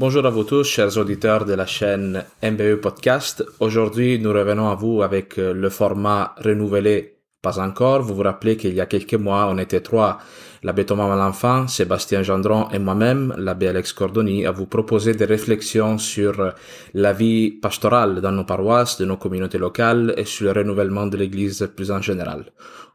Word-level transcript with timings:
Bonjour 0.00 0.24
à 0.24 0.30
vous 0.30 0.44
tous, 0.44 0.64
chers 0.64 0.96
auditeurs 0.96 1.44
de 1.44 1.52
la 1.52 1.66
chaîne 1.66 2.24
MBE 2.42 2.76
Podcast. 2.76 3.44
Aujourd'hui, 3.60 4.18
nous 4.18 4.32
revenons 4.32 4.70
à 4.70 4.74
vous 4.74 5.02
avec 5.02 5.38
euh, 5.38 5.52
le 5.52 5.68
format 5.68 6.34
renouvelé 6.38 7.18
pas 7.42 7.60
encore. 7.60 8.00
Vous 8.00 8.14
vous 8.14 8.22
rappelez 8.22 8.56
qu'il 8.56 8.72
y 8.72 8.80
a 8.80 8.86
quelques 8.86 9.12
mois, 9.12 9.46
on 9.50 9.58
était 9.58 9.82
trois, 9.82 10.16
l'abbé 10.62 10.86
Thomas 10.86 11.06
Malenfant, 11.06 11.68
Sébastien 11.68 12.22
Gendron 12.22 12.70
et 12.70 12.78
moi-même, 12.78 13.34
l'abbé 13.36 13.68
Alex 13.68 13.92
Cordoni, 13.92 14.46
à 14.46 14.52
vous 14.52 14.64
proposer 14.64 15.12
des 15.12 15.26
réflexions 15.26 15.98
sur 15.98 16.54
la 16.94 17.12
vie 17.12 17.50
pastorale 17.50 18.22
dans 18.22 18.32
nos 18.32 18.44
paroisses, 18.44 18.96
de 18.96 19.04
nos 19.04 19.18
communautés 19.18 19.58
locales 19.58 20.14
et 20.16 20.24
sur 20.24 20.46
le 20.46 20.58
renouvellement 20.60 21.08
de 21.08 21.18
l'Église 21.18 21.70
plus 21.76 21.90
en 21.90 22.00
général. 22.00 22.46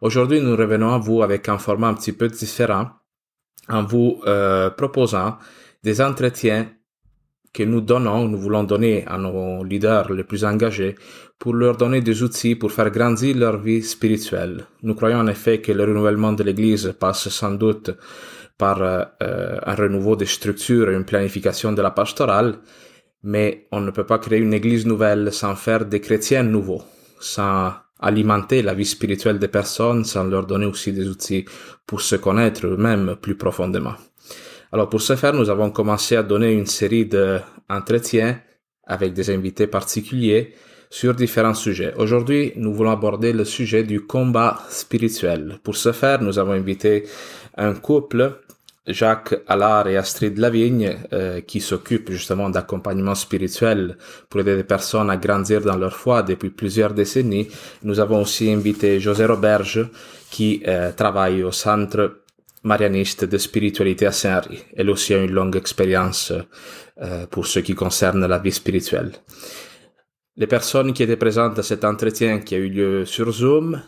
Aujourd'hui, 0.02 0.42
nous 0.42 0.56
revenons 0.56 0.92
à 0.96 0.98
vous 0.98 1.22
avec 1.22 1.50
un 1.50 1.60
format 1.60 1.90
un 1.90 1.94
petit 1.94 2.14
peu 2.14 2.30
différent, 2.30 2.88
en 3.70 3.84
vous 3.84 4.22
euh, 4.26 4.72
proposant 4.72 5.38
des 5.84 6.02
entretiens 6.02 6.68
que 7.56 7.64
nous 7.64 7.80
donnons, 7.80 8.28
nous 8.28 8.38
voulons 8.38 8.66
donner 8.66 9.06
à 9.08 9.18
nos 9.18 9.64
leaders 9.64 10.12
les 10.12 10.26
plus 10.26 10.44
engagés 10.44 10.96
pour 11.40 11.54
leur 11.54 11.78
donner 11.78 12.02
des 12.02 12.22
outils 12.22 12.56
pour 12.56 12.72
faire 12.74 12.92
grandir 12.92 13.38
leur 13.38 13.58
vie 13.62 13.82
spirituelle. 13.82 14.66
Nous 14.84 14.94
croyons 14.94 15.20
en 15.20 15.28
effet 15.28 15.62
que 15.62 15.72
le 15.72 15.86
renouvellement 15.86 16.34
de 16.34 16.44
l'Église 16.44 16.94
passe 17.00 17.30
sans 17.30 17.52
doute 17.52 17.92
par 18.58 18.82
euh, 18.82 19.06
un 19.22 19.76
renouveau 19.76 20.18
des 20.18 20.26
structures 20.26 20.90
et 20.90 20.96
une 20.96 21.06
planification 21.06 21.72
de 21.72 21.82
la 21.82 21.92
pastorale, 21.92 22.60
mais 23.24 23.68
on 23.72 23.80
ne 23.80 23.92
peut 23.92 24.06
pas 24.06 24.20
créer 24.20 24.40
une 24.40 24.54
Église 24.54 24.86
nouvelle 24.86 25.32
sans 25.32 25.56
faire 25.56 25.86
des 25.86 26.02
chrétiens 26.02 26.44
nouveaux, 26.44 26.84
sans 27.22 27.72
alimenter 28.02 28.64
la 28.64 28.74
vie 28.74 28.86
spirituelle 28.86 29.40
des 29.40 29.48
personnes, 29.48 30.04
sans 30.04 30.26
leur 30.26 30.46
donner 30.46 30.66
aussi 30.66 30.92
des 30.92 31.08
outils 31.08 31.46
pour 31.88 32.02
se 32.02 32.18
connaître 32.18 32.68
eux-mêmes 32.68 33.16
plus 33.22 33.36
profondément. 33.36 33.96
Alors 34.72 34.90
pour 34.90 35.02
ce 35.02 35.16
faire, 35.16 35.34
nous 35.34 35.50
avons 35.50 35.72
commencé 35.72 36.16
à 36.16 36.24
donner 36.24 36.52
une 36.52 36.66
série 36.66 37.06
d'entretiens 37.06 38.40
avec 38.86 39.14
des 39.14 39.30
invités 39.30 39.68
particuliers 39.68 40.54
sur 40.90 41.14
différents 41.14 41.54
sujets. 41.54 41.94
Aujourd'hui, 41.98 42.54
nous 42.56 42.74
voulons 42.74 42.92
aborder 42.92 43.34
le 43.34 43.46
sujet 43.46 43.84
du 43.84 44.02
combat 44.02 44.60
spirituel. 44.70 45.60
Pour 45.64 45.76
ce 45.76 45.92
faire, 45.92 46.22
nous 46.22 46.40
avons 46.40 46.54
invité 46.54 47.06
un 47.58 47.74
couple, 47.74 48.40
Jacques 48.88 49.36
Allard 49.48 49.88
et 49.88 49.98
Astrid 49.98 50.38
Lavigne, 50.38 50.96
euh, 51.12 51.42
qui 51.42 51.60
s'occupent 51.60 52.12
justement 52.12 52.50
d'accompagnement 52.50 53.16
spirituel 53.16 53.98
pour 54.30 54.42
aider 54.42 54.56
des 54.56 54.64
personnes 54.64 55.10
à 55.10 55.18
grandir 55.18 55.62
dans 55.62 55.76
leur 55.76 55.96
foi 55.96 56.22
depuis 56.22 56.52
plusieurs 56.52 56.94
décennies. 56.94 57.48
Nous 57.84 58.00
avons 58.00 58.22
aussi 58.22 58.52
invité 58.52 59.00
José 59.00 59.26
Roberge, 59.26 59.90
qui 60.30 60.62
euh, 60.68 60.92
travaille 60.92 61.44
au 61.44 61.52
centre 61.52 62.25
marianiste 62.66 63.24
de 63.26 63.38
spiritualité 63.38 64.06
à 64.08 64.12
Saint-Henri. 64.12 64.60
Elle 64.76 64.90
aussi 64.90 65.14
a 65.14 65.24
une 65.24 65.32
longue 65.32 65.56
expérience 65.56 66.34
euh, 67.02 67.26
pour 67.28 67.48
ce 67.48 67.60
qui 67.60 67.76
concerne 67.76 68.26
la 68.26 68.40
vie 68.40 68.52
spirituelle. 68.52 69.12
Les 70.36 70.48
personnes 70.48 70.92
qui 70.92 71.04
étaient 71.04 71.16
présentes 71.16 71.58
à 71.60 71.64
cet 71.64 71.86
entretien 71.86 72.40
qui 72.40 72.56
a 72.56 72.58
eu 72.58 72.70
lieu 72.70 73.06
sur 73.06 73.32
Zoom 73.32 73.82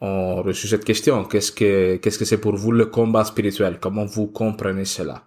ont 0.00 0.42
reçu 0.42 0.68
cette 0.68 0.84
question. 0.84 1.24
Qu'est-ce 1.24 1.52
que, 1.52 1.96
qu'est-ce 1.96 2.18
que 2.18 2.24
c'est 2.24 2.40
pour 2.40 2.56
vous 2.56 2.72
le 2.72 2.86
combat 2.86 3.24
spirituel? 3.24 3.78
Comment 3.80 4.06
vous 4.06 4.28
comprenez 4.28 4.84
cela? 4.84 5.24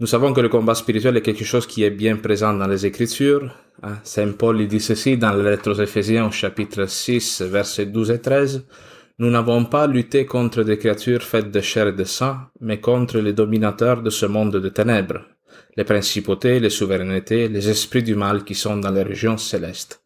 Nous 0.00 0.06
savons 0.06 0.32
que 0.32 0.40
le 0.40 0.48
combat 0.48 0.76
spirituel 0.76 1.16
est 1.16 1.22
quelque 1.22 1.44
chose 1.44 1.66
qui 1.66 1.82
est 1.82 1.90
bien 1.90 2.16
présent 2.16 2.54
dans 2.54 2.68
les 2.68 2.86
Écritures. 2.86 3.52
Hein. 3.82 3.98
Saint 4.04 4.32
Paul 4.32 4.66
dit 4.68 4.80
ceci 4.80 5.18
dans 5.18 5.32
la 5.32 5.50
lettre 5.50 5.72
aux 5.72 5.82
Éphésiens 5.82 6.30
chapitre 6.30 6.86
6, 6.86 7.42
versets 7.42 7.86
12 7.86 8.12
et 8.12 8.20
13. 8.20 8.64
Nous 9.20 9.30
n'avons 9.30 9.64
pas 9.64 9.88
lutté 9.88 10.26
contre 10.26 10.62
des 10.62 10.78
créatures 10.78 11.24
faites 11.24 11.50
de 11.50 11.60
chair 11.60 11.88
et 11.88 11.92
de 11.92 12.04
sang, 12.04 12.36
mais 12.60 12.78
contre 12.78 13.18
les 13.18 13.32
dominateurs 13.32 14.00
de 14.00 14.10
ce 14.10 14.26
monde 14.26 14.58
de 14.60 14.68
ténèbres, 14.68 15.22
les 15.76 15.82
principautés, 15.82 16.60
les 16.60 16.70
souverainetés, 16.70 17.48
les 17.48 17.68
esprits 17.68 18.04
du 18.04 18.14
mal 18.14 18.44
qui 18.44 18.54
sont 18.54 18.76
dans 18.76 18.92
les 18.92 19.02
régions 19.02 19.36
célestes. 19.36 20.04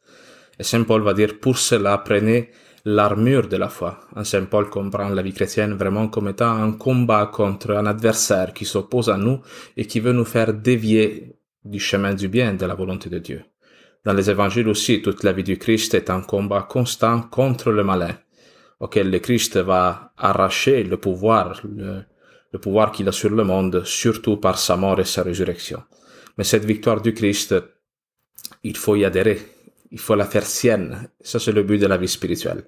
Et 0.58 0.62
Saint 0.62 0.84
Paul 0.84 1.02
va 1.02 1.12
dire, 1.12 1.38
pour 1.40 1.58
cela, 1.58 1.98
prenez 1.98 2.52
l'armure 2.86 3.48
de 3.48 3.58
la 3.58 3.68
foi. 3.68 4.00
Saint 4.22 4.46
Paul 4.46 4.70
comprend 4.70 5.10
la 5.10 5.20
vie 5.20 5.34
chrétienne 5.34 5.74
vraiment 5.74 6.08
comme 6.08 6.28
étant 6.28 6.62
un 6.62 6.72
combat 6.72 7.26
contre 7.26 7.72
un 7.72 7.84
adversaire 7.84 8.54
qui 8.54 8.64
s'oppose 8.64 9.10
à 9.10 9.18
nous 9.18 9.40
et 9.76 9.84
qui 9.84 10.00
veut 10.00 10.14
nous 10.14 10.24
faire 10.24 10.54
dévier 10.54 11.36
du 11.66 11.80
chemin 11.80 12.14
du 12.14 12.28
bien 12.28 12.54
de 12.54 12.64
la 12.64 12.74
volonté 12.74 13.10
de 13.10 13.18
Dieu. 13.18 13.42
Dans 14.06 14.14
les 14.14 14.30
évangiles 14.30 14.68
aussi, 14.68 15.02
toute 15.02 15.22
la 15.22 15.34
vie 15.34 15.44
du 15.44 15.58
Christ 15.58 15.92
est 15.92 16.08
un 16.08 16.22
combat 16.22 16.62
constant 16.62 17.20
contre 17.20 17.70
le 17.70 17.84
malin 17.84 18.16
auquel 18.82 19.10
le 19.10 19.20
Christ 19.20 19.56
va 19.58 20.12
arracher 20.18 20.82
le 20.82 20.96
pouvoir, 20.96 21.62
le, 21.64 22.58
pouvoir 22.58 22.90
qu'il 22.90 23.08
a 23.08 23.12
sur 23.12 23.30
le 23.30 23.44
monde, 23.44 23.82
surtout 23.84 24.38
par 24.38 24.58
sa 24.58 24.76
mort 24.76 24.98
et 24.98 25.04
sa 25.04 25.22
résurrection. 25.22 25.80
Mais 26.36 26.42
cette 26.42 26.64
victoire 26.64 27.00
du 27.00 27.14
Christ, 27.14 27.54
il 28.64 28.76
faut 28.76 28.96
y 28.96 29.04
adhérer, 29.04 29.40
il 29.92 30.00
faut 30.00 30.16
la 30.16 30.24
faire 30.24 30.44
sienne. 30.44 31.08
Ça, 31.20 31.38
c'est 31.38 31.52
le 31.52 31.62
but 31.62 31.78
de 31.78 31.86
la 31.86 31.96
vie 31.96 32.08
spirituelle. 32.08 32.64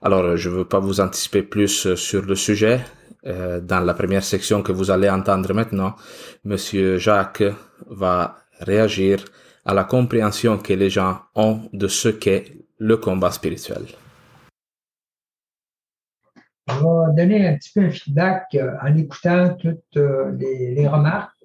Alors, 0.00 0.36
je 0.36 0.48
ne 0.48 0.54
veux 0.58 0.64
pas 0.64 0.78
vous 0.78 1.00
anticiper 1.00 1.42
plus 1.42 1.92
sur 1.96 2.22
le 2.22 2.36
sujet. 2.36 2.80
Euh, 3.26 3.60
dans 3.60 3.80
la 3.80 3.94
première 3.94 4.22
section 4.22 4.62
que 4.62 4.70
vous 4.70 4.92
allez 4.92 5.10
entendre 5.10 5.52
maintenant, 5.52 5.96
Monsieur 6.44 6.98
Jacques 6.98 7.42
va 7.90 8.36
réagir 8.60 9.24
à 9.64 9.74
la 9.74 9.82
compréhension 9.82 10.56
que 10.56 10.72
les 10.72 10.88
gens 10.88 11.22
ont 11.34 11.62
de 11.72 11.88
ce 11.88 12.10
qu'est 12.10 12.44
le 12.78 12.96
combat 12.96 13.32
spirituel. 13.32 13.86
Je 16.68 16.74
vais 16.74 17.14
donner 17.14 17.48
un 17.48 17.56
petit 17.56 17.72
peu 17.72 17.86
un 17.86 17.90
feedback 17.90 18.46
euh, 18.54 18.74
en 18.82 18.94
écoutant 18.94 19.54
toutes 19.54 19.96
euh, 19.96 20.32
les, 20.32 20.86
remarques. 20.86 21.36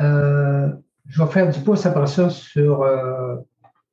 Euh, 0.00 0.68
je 1.06 1.22
vais 1.22 1.30
faire 1.30 1.50
du 1.50 1.60
pouce 1.60 1.86
après 1.86 2.06
ça 2.06 2.30
sur 2.30 2.84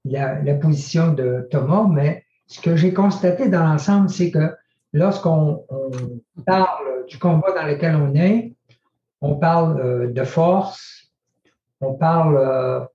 la, 0.05 0.53
position 0.55 1.13
de 1.13 1.47
Thomas, 1.51 1.87
mais 1.89 2.25
ce 2.47 2.59
que 2.59 2.75
j'ai 2.75 2.93
constaté 2.93 3.49
dans 3.49 3.63
l'ensemble, 3.63 4.09
c'est 4.09 4.31
que 4.31 4.55
lorsqu'on 4.93 5.65
parle 6.45 7.05
du 7.07 7.19
combat 7.19 7.51
dans 7.53 7.67
lequel 7.67 7.95
on 7.95 8.15
est, 8.15 8.55
on 9.19 9.35
parle 9.35 10.11
de 10.11 10.23
force, 10.23 11.11
on 11.81 11.93
parle 11.93 12.87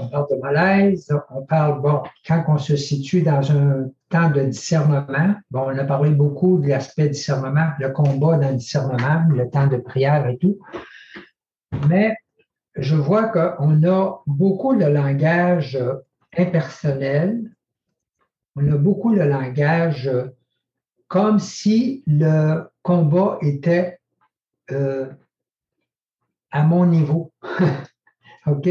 on 0.00 0.08
parle 0.08 0.26
de 0.30 0.36
malaise, 0.36 1.12
on 1.30 1.42
parle, 1.42 1.80
bon, 1.80 2.02
quand 2.26 2.44
on 2.48 2.58
se 2.58 2.76
situe 2.76 3.22
dans 3.22 3.50
un 3.52 3.90
temps 4.08 4.30
de 4.30 4.42
discernement, 4.42 5.34
bon, 5.50 5.66
on 5.66 5.78
a 5.78 5.84
parlé 5.84 6.10
beaucoup 6.10 6.58
de 6.58 6.68
l'aspect 6.68 7.08
discernement, 7.08 7.68
le 7.78 7.90
combat 7.90 8.38
dans 8.38 8.50
le 8.50 8.56
discernement, 8.56 9.24
le 9.30 9.48
temps 9.50 9.66
de 9.66 9.76
prière 9.76 10.26
et 10.28 10.38
tout, 10.38 10.58
mais 11.88 12.16
je 12.76 12.96
vois 12.96 13.28
qu'on 13.28 13.82
a 13.84 14.22
beaucoup 14.26 14.76
de 14.76 14.84
langage 14.84 15.78
impersonnel, 16.36 17.50
on 18.56 18.72
a 18.72 18.76
beaucoup 18.76 19.14
de 19.14 19.22
langage 19.22 20.10
comme 21.08 21.38
si 21.40 22.04
le 22.06 22.70
combat 22.82 23.38
était 23.42 23.98
euh, 24.70 25.06
à 26.52 26.62
mon 26.62 26.86
niveau, 26.86 27.32
OK? 28.46 28.68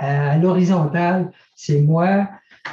À 0.00 0.38
l'horizontale, 0.38 1.30
c'est 1.54 1.80
moi. 1.80 2.28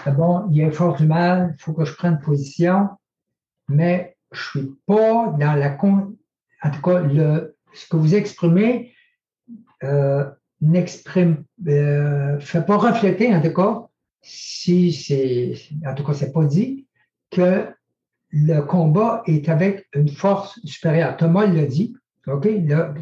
Bon, 0.05 0.47
il 0.49 0.57
y 0.57 0.63
a 0.63 0.71
fort 0.71 0.95
du 0.95 1.05
mal, 1.05 1.55
il 1.57 1.61
faut 1.61 1.73
que 1.73 1.85
je 1.85 1.93
prenne 1.93 2.19
position, 2.19 2.89
mais 3.67 4.15
je 4.31 4.59
ne 4.59 4.63
suis 4.63 4.75
pas 4.85 5.35
dans 5.38 5.53
la. 5.53 5.77
En 6.63 6.71
tout 6.71 6.81
cas, 6.81 7.01
le, 7.01 7.55
ce 7.73 7.88
que 7.88 7.97
vous 7.97 8.15
exprimez 8.15 8.93
euh, 9.83 10.25
n'exprime, 10.61 11.43
euh, 11.67 12.39
fait 12.39 12.65
pas 12.65 12.77
refléter, 12.77 13.33
en 13.35 13.41
tout 13.41 13.53
cas, 13.53 13.88
si 14.21 14.91
c'est, 14.91 15.56
en 15.85 15.94
tout 15.94 16.03
cas, 16.03 16.13
c'est 16.13 16.31
pas 16.31 16.45
dit, 16.45 16.88
que 17.30 17.68
le 18.30 18.62
combat 18.62 19.21
est 19.25 19.50
avec 19.50 19.88
une 19.94 20.09
force 20.09 20.59
supérieure. 20.65 21.18
Thomas 21.18 21.45
l'a 21.45 21.65
dit, 21.65 21.95
OK? 22.25 22.47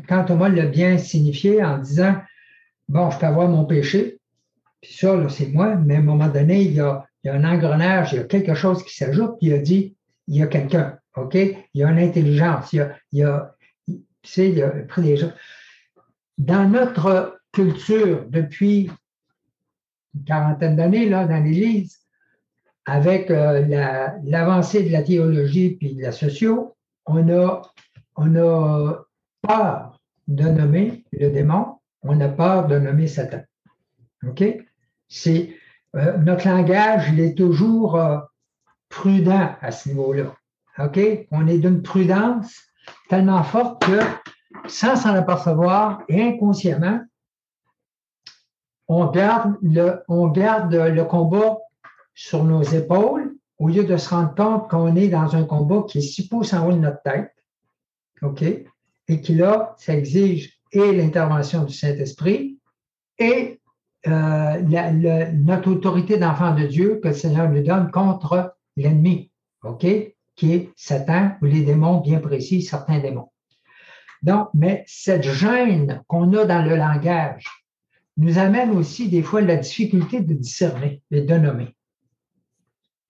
quand 0.08 0.26
Thomas 0.26 0.50
l'a 0.50 0.66
bien 0.66 0.98
signifié 0.98 1.64
en 1.64 1.78
disant 1.78 2.16
bon, 2.88 3.10
je 3.12 3.18
peux 3.20 3.26
avoir 3.26 3.48
mon 3.48 3.66
péché, 3.66 4.20
puis 4.82 4.94
ça, 4.94 5.18
c'est 5.30 5.48
moi, 5.48 5.76
mais 5.76 5.96
à 5.96 6.00
un 6.00 6.04
moment 6.04 6.28
donné, 6.28 6.62
il 6.62 6.74
y, 6.74 6.80
a, 6.80 7.06
un 7.26 7.44
engrenage, 7.44 8.14
il 8.14 8.18
y 8.18 8.20
a 8.20 8.26
quelque 8.26 8.54
chose 8.54 8.84
qui 8.84 8.96
s'ajoute, 8.96 9.38
puis 9.40 9.48
il 9.48 9.54
a 9.54 9.58
dit, 9.58 9.96
il 10.28 10.38
y 10.38 10.44
a 10.44 10.48
quelqu'un, 10.48 11.00
OK? 11.16 11.34
Il 11.36 11.60
y 11.74 11.84
a 11.84 11.90
une 11.90 12.00
intelligence, 12.00 12.72
il 12.74 12.88
y 13.12 13.24
a, 13.24 13.56
tu 13.88 14.04
sais, 14.24 14.50
il 14.50 14.58
y 14.58 14.62
a 14.62 14.70
pris 14.70 15.02
les 15.02 15.18
gens. 15.18 15.32
Dans 16.38 16.70
notre 16.70 17.40
culture, 17.52 18.26
depuis 18.28 18.92
une 20.14 20.24
quarantaine 20.24 20.76
d'années, 20.76 21.10
là, 21.10 21.26
dans 21.26 21.44
l'Église, 21.44 22.00
avec 22.86 23.32
euh, 23.32 23.66
l'avancée 24.24 24.84
de 24.84 24.92
la 24.92 25.02
théologie 25.02 25.72
puis 25.72 25.96
de 25.96 26.04
la 26.04 26.12
socio, 26.12 26.76
on 27.06 27.28
a, 27.30 27.62
on 28.16 28.36
a 28.36 29.06
peur 29.42 30.00
de 30.28 30.44
nommer 30.44 31.04
le 31.12 31.32
démon 31.32 31.75
on 32.06 32.22
a 32.22 32.30
peur 32.30 32.68
de 32.68 32.78
nommer 32.80 33.08
Satan. 33.08 33.42
OK? 34.28 34.44
C'est, 35.08 35.56
euh, 35.96 36.18
notre 36.18 36.48
langage, 36.48 37.10
il 37.10 37.20
est 37.20 37.36
toujours 37.36 37.96
euh, 37.96 38.20
prudent 38.90 39.56
à 39.62 39.72
ce 39.72 39.90
niveau-là. 39.90 40.36
OK? 40.80 41.00
On 41.32 41.48
est 41.48 41.58
d'une 41.58 41.82
prudence 41.82 42.54
tellement 43.10 43.44
forte 43.44 43.84
que 43.86 44.00
sans 44.68 44.96
s'en 44.96 45.14
apercevoir 45.16 46.04
et 46.08 46.22
inconsciemment, 46.22 47.02
on 48.88 49.08
garde, 49.08 49.56
le, 49.64 51.04
combat 51.04 51.58
sur 52.14 52.44
nos 52.44 52.62
épaules 52.62 53.36
au 53.58 53.70
lieu 53.70 53.84
de 53.84 53.98
se 53.98 54.10
rendre 54.10 54.36
compte 54.36 54.70
qu'on 54.70 54.96
est 54.96 55.08
dans 55.08 55.36
un 55.36 55.44
combat 55.44 55.84
qui 55.88 56.00
est 56.00 56.02
six 56.02 56.28
pouces 56.28 56.54
en 56.54 56.68
haut 56.68 56.74
de 56.74 56.78
notre 56.78 57.02
tête. 57.02 57.34
OK? 58.22 58.44
Et 58.44 59.22
qui 59.22 59.36
là, 59.36 59.76
ça 59.78 59.96
exige 59.96 60.55
et 60.72 60.92
l'intervention 60.94 61.64
du 61.64 61.74
Saint-Esprit 61.74 62.58
et 63.18 63.60
euh, 64.08 65.32
notre 65.34 65.72
autorité 65.72 66.18
d'enfant 66.18 66.54
de 66.54 66.66
Dieu 66.68 67.00
que 67.02 67.08
le 67.08 67.14
Seigneur 67.14 67.50
nous 67.50 67.64
donne 67.64 67.90
contre 67.92 68.56
l'ennemi? 68.76 69.32
Qui 69.80 70.54
est 70.54 70.74
Satan 70.76 71.38
ou 71.42 71.46
les 71.46 71.64
démons 71.64 72.02
bien 72.02 72.20
précis, 72.20 72.62
certains 72.62 73.00
démons. 73.00 73.32
Donc, 74.22 74.50
mais 74.54 74.84
cette 74.88 75.24
gêne 75.24 76.04
qu'on 76.08 76.34
a 76.34 76.46
dans 76.46 76.64
le 76.64 76.76
langage 76.76 77.48
nous 78.18 78.38
amène 78.38 78.72
aussi 78.72 79.10
des 79.10 79.24
fois 79.24 79.42
la 79.42 79.58
difficulté 79.58 80.22
de 80.22 80.34
discerner 80.34 81.02
et 81.12 81.22
de 81.22 81.36
nommer. 81.36 81.76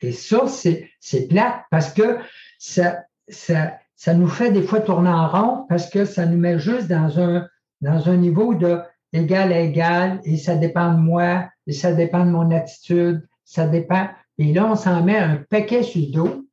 Et 0.02 0.12
ça, 0.12 0.46
c'est 0.48 1.28
plate 1.28 1.63
parce 1.72 1.94
que 1.94 2.19
ça, 2.57 3.06
ça 3.95 4.13
nous 4.13 4.27
fait 4.27 4.51
des 4.51 4.62
fois 4.62 4.81
tourner 4.81 5.09
en 5.09 5.27
rond 5.27 5.65
parce 5.69 5.89
que 5.89 6.06
ça 6.06 6.25
nous 6.25 6.38
met 6.38 6.59
juste 6.59 6.88
dans 6.88 7.19
un, 7.19 7.47
dans 7.81 8.09
un 8.09 8.18
niveau 8.18 8.53
de 8.53 8.80
égal 9.13 9.53
à 9.53 9.59
égal 9.59 10.19
et 10.24 10.38
ça 10.38 10.56
dépend 10.56 10.94
de 10.94 11.00
moi 11.00 11.45
et 11.68 11.71
ça 11.71 11.94
dépend 11.94 12.25
de 12.25 12.31
mon 12.31 12.51
attitude, 12.51 13.25
ça 13.44 13.68
dépend. 13.68 14.09
Et 14.38 14.53
là, 14.53 14.65
on 14.69 14.75
s'en 14.75 15.03
met 15.03 15.18
un 15.18 15.38
paquet 15.50 15.83
sur 15.83 16.01
le 16.01 16.12
dos. 16.12 16.45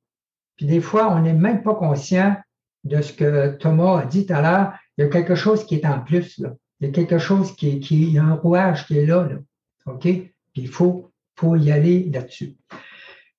Puis 0.57 0.67
des 0.67 0.81
fois, 0.81 1.13
on 1.13 1.21
n'est 1.21 1.33
même 1.33 1.63
pas 1.63 1.75
conscient 1.75 2.37
de 2.85 3.01
ce 3.03 3.13
que 3.13 3.57
Thomas 3.57 4.01
a 4.01 4.05
dit 4.07 4.27
tout 4.27 4.35
à 4.35 4.43
l'heure. 4.43 4.73
Il 4.97 5.05
y 5.05 5.09
a 5.09 5.11
quelque 5.11 5.35
chose 5.35 5.65
qui 5.67 5.77
est 5.77 5.87
en 5.87 6.01
plus. 6.01 6.39
Là. 6.39 6.51
Il 6.81 6.87
y 6.87 6.91
a 6.91 6.93
quelque 6.93 7.19
chose 7.19 7.55
qui, 7.57 7.81
qui 7.81 8.03
il 8.03 8.13
y 8.13 8.19
a 8.19 8.25
un 8.25 8.35
rouage 8.35 8.87
qui 8.87 8.99
est 8.99 9.07
là. 9.07 9.27
là. 9.27 9.37
OK? 9.87 10.03
Puis 10.03 10.31
il 10.55 10.69
faut, 10.69 11.11
faut 11.37 11.57
y 11.57 11.73
aller 11.73 12.09
là-dessus. 12.13 12.57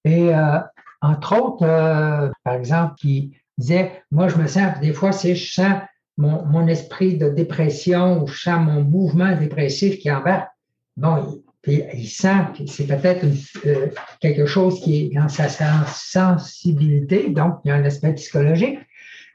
Et 0.03 0.33
euh, 0.33 0.59
entre 1.01 1.41
autres, 1.41 1.65
euh, 1.65 2.29
par 2.44 2.53
exemple, 2.55 2.95
qui 2.95 3.38
disait, 3.63 4.04
moi, 4.12 4.27
je 4.27 4.38
me 4.38 4.48
sens, 4.48 4.80
des 4.81 4.94
fois, 4.94 5.12
c'est 5.12 5.36
je 5.36 5.54
sens 5.54 5.81
mon, 6.18 6.45
mon, 6.45 6.68
esprit 6.68 7.18
de 7.18 7.30
dépression 7.30 8.21
ou 8.21 8.27
je 8.27 8.42
sens 8.44 8.63
mon 8.63 8.83
mouvement 8.83 9.36
dépressif 9.36 10.00
qui 10.00 10.12
embarque. 10.12 10.50
Bon, 10.95 11.42
il, 11.65 12.07
sent 12.07 12.48
que 12.57 12.65
c'est 12.68 12.86
peut-être 12.86 13.25
euh, 13.65 13.88
quelque 14.19 14.45
chose 14.45 14.81
qui 14.81 15.06
est 15.06 15.15
dans 15.15 15.30
sa 15.30 15.48
sensibilité, 15.48 17.30
donc 17.30 17.60
il 17.63 17.69
y 17.69 17.71
a 17.71 17.75
un 17.75 17.86
aspect 17.86 18.13
psychologique, 18.13 18.80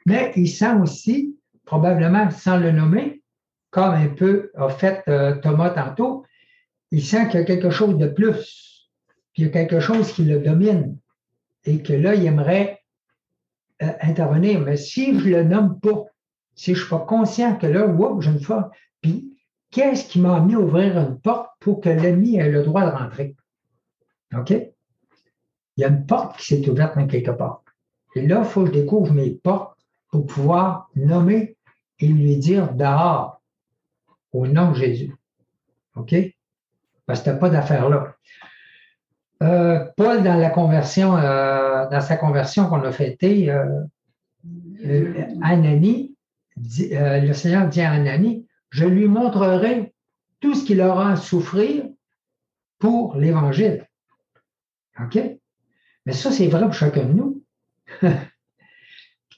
mais 0.07 0.33
il 0.37 0.49
sent 0.49 0.75
aussi, 0.83 1.37
probablement 1.65 2.31
sans 2.31 2.59
le 2.59 2.71
nommer, 2.71 3.23
comme 3.71 3.95
un 3.95 4.09
peu 4.09 4.51
a 4.57 4.69
fait 4.69 5.03
euh, 5.09 5.37
Thomas 5.37 5.71
tantôt, 5.71 6.25
il 6.91 7.05
sent 7.05 7.29
qu'il 7.29 7.41
y 7.41 7.43
a 7.43 7.47
quelque 7.47 7.71
chose 7.71 7.97
de 7.97 8.07
plus, 8.07 8.91
puis 9.33 9.43
il 9.43 9.45
y 9.47 9.49
a 9.49 9.51
quelque 9.51 9.81
chose 9.81 10.13
qui 10.13 10.25
le 10.25 10.39
domine, 10.39 10.99
et 11.65 11.83
que 11.83 11.93
là, 11.93 12.15
il 12.15 12.25
aimerait 12.25 12.78
euh, 13.83 13.93
intervenir. 14.01 14.61
Mais 14.61 14.77
si 14.77 15.19
je 15.19 15.29
le 15.29 15.45
nomme 15.45 15.79
pas, 15.81 16.05
si 16.55 16.75
je 16.75 16.81
suis 16.81 16.91
pas 16.91 16.99
conscient 16.99 17.57
que 17.57 17.67
là, 17.67 17.87
wow, 17.87 18.21
je 18.21 18.31
ne 18.31 18.39
fais, 18.39 18.55
puis 19.01 19.37
qu'est-ce 19.71 20.09
qui 20.09 20.21
m'a 20.21 20.37
amené 20.37 20.55
à 20.55 20.61
ouvrir 20.61 20.99
une 20.99 21.19
porte 21.21 21.51
pour 21.61 21.81
que 21.81 21.89
l'ennemi 21.89 22.37
ait 22.37 22.51
le 22.51 22.65
droit 22.65 22.85
de 22.85 22.97
rentrer? 22.97 23.37
OK? 24.35 24.51
Il 24.51 25.83
y 25.83 25.85
a 25.85 25.89
une 25.89 26.07
porte 26.07 26.39
qui 26.39 26.47
s'est 26.47 26.69
ouverte 26.69 26.97
dans 26.97 27.07
quelque 27.07 27.31
part. 27.31 27.63
Et 28.15 28.27
là, 28.27 28.41
il 28.41 28.45
faut 28.45 28.63
que 28.63 28.69
je 28.69 28.81
découvre 28.81 29.13
mes 29.13 29.31
portes 29.31 29.79
pour 30.11 30.27
pouvoir 30.27 30.89
nommer 30.97 31.57
et 32.01 32.09
lui 32.09 32.37
dire 32.37 32.73
dehors, 32.75 33.41
au 34.33 34.47
nom 34.47 34.73
de 34.73 34.77
Jésus. 34.77 35.15
OK? 35.95 36.15
Parce 37.07 37.21
que 37.21 37.25
tu 37.25 37.31
n'as 37.31 37.37
pas 37.37 37.51
d'affaire 37.51 37.89
là. 37.89 38.17
Euh, 39.43 39.85
Paul, 39.96 40.23
dans 40.23 40.37
la 40.37 40.50
conversion, 40.50 41.17
euh, 41.17 41.88
dans 41.88 42.00
sa 42.00 42.17
conversion 42.17 42.69
qu'on 42.69 42.82
a 42.82 42.90
fêtée, 42.90 43.50
euh, 43.50 43.85
Anani, 45.43 46.17
le 46.56 47.32
Seigneur 47.32 47.69
dit 47.69 47.81
à 47.81 47.93
Anani, 47.93 48.46
je 48.70 48.85
lui 48.85 49.06
montrerai 49.06 49.94
tout 50.40 50.55
ce 50.55 50.64
qu'il 50.64 50.81
aura 50.81 51.12
à 51.12 51.17
souffrir 51.17 51.85
pour 52.79 53.17
l'Évangile. 53.17 53.87
OK? 55.00 55.19
Mais 56.06 56.12
ça, 56.12 56.31
c'est 56.31 56.49
vrai 56.49 56.62
pour 56.62 56.75
chacun 56.75 57.05
de 57.05 57.12
nous. 57.12 57.43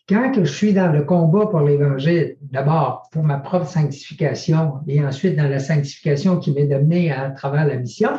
Quand 0.09 0.33
je 0.35 0.45
suis 0.45 0.73
dans 0.73 0.91
le 0.91 1.05
combat 1.05 1.47
pour 1.47 1.61
l'Évangile, 1.61 2.37
d'abord 2.41 3.09
pour 3.13 3.23
ma 3.23 3.39
propre 3.39 3.67
sanctification 3.67 4.81
et 4.89 5.05
ensuite 5.05 5.37
dans 5.37 5.49
la 5.49 5.61
sanctification 5.61 6.39
qui 6.39 6.53
m'est 6.53 6.67
donnée 6.67 7.13
à 7.13 7.31
travers 7.31 7.65
la 7.65 7.77
mission, 7.77 8.11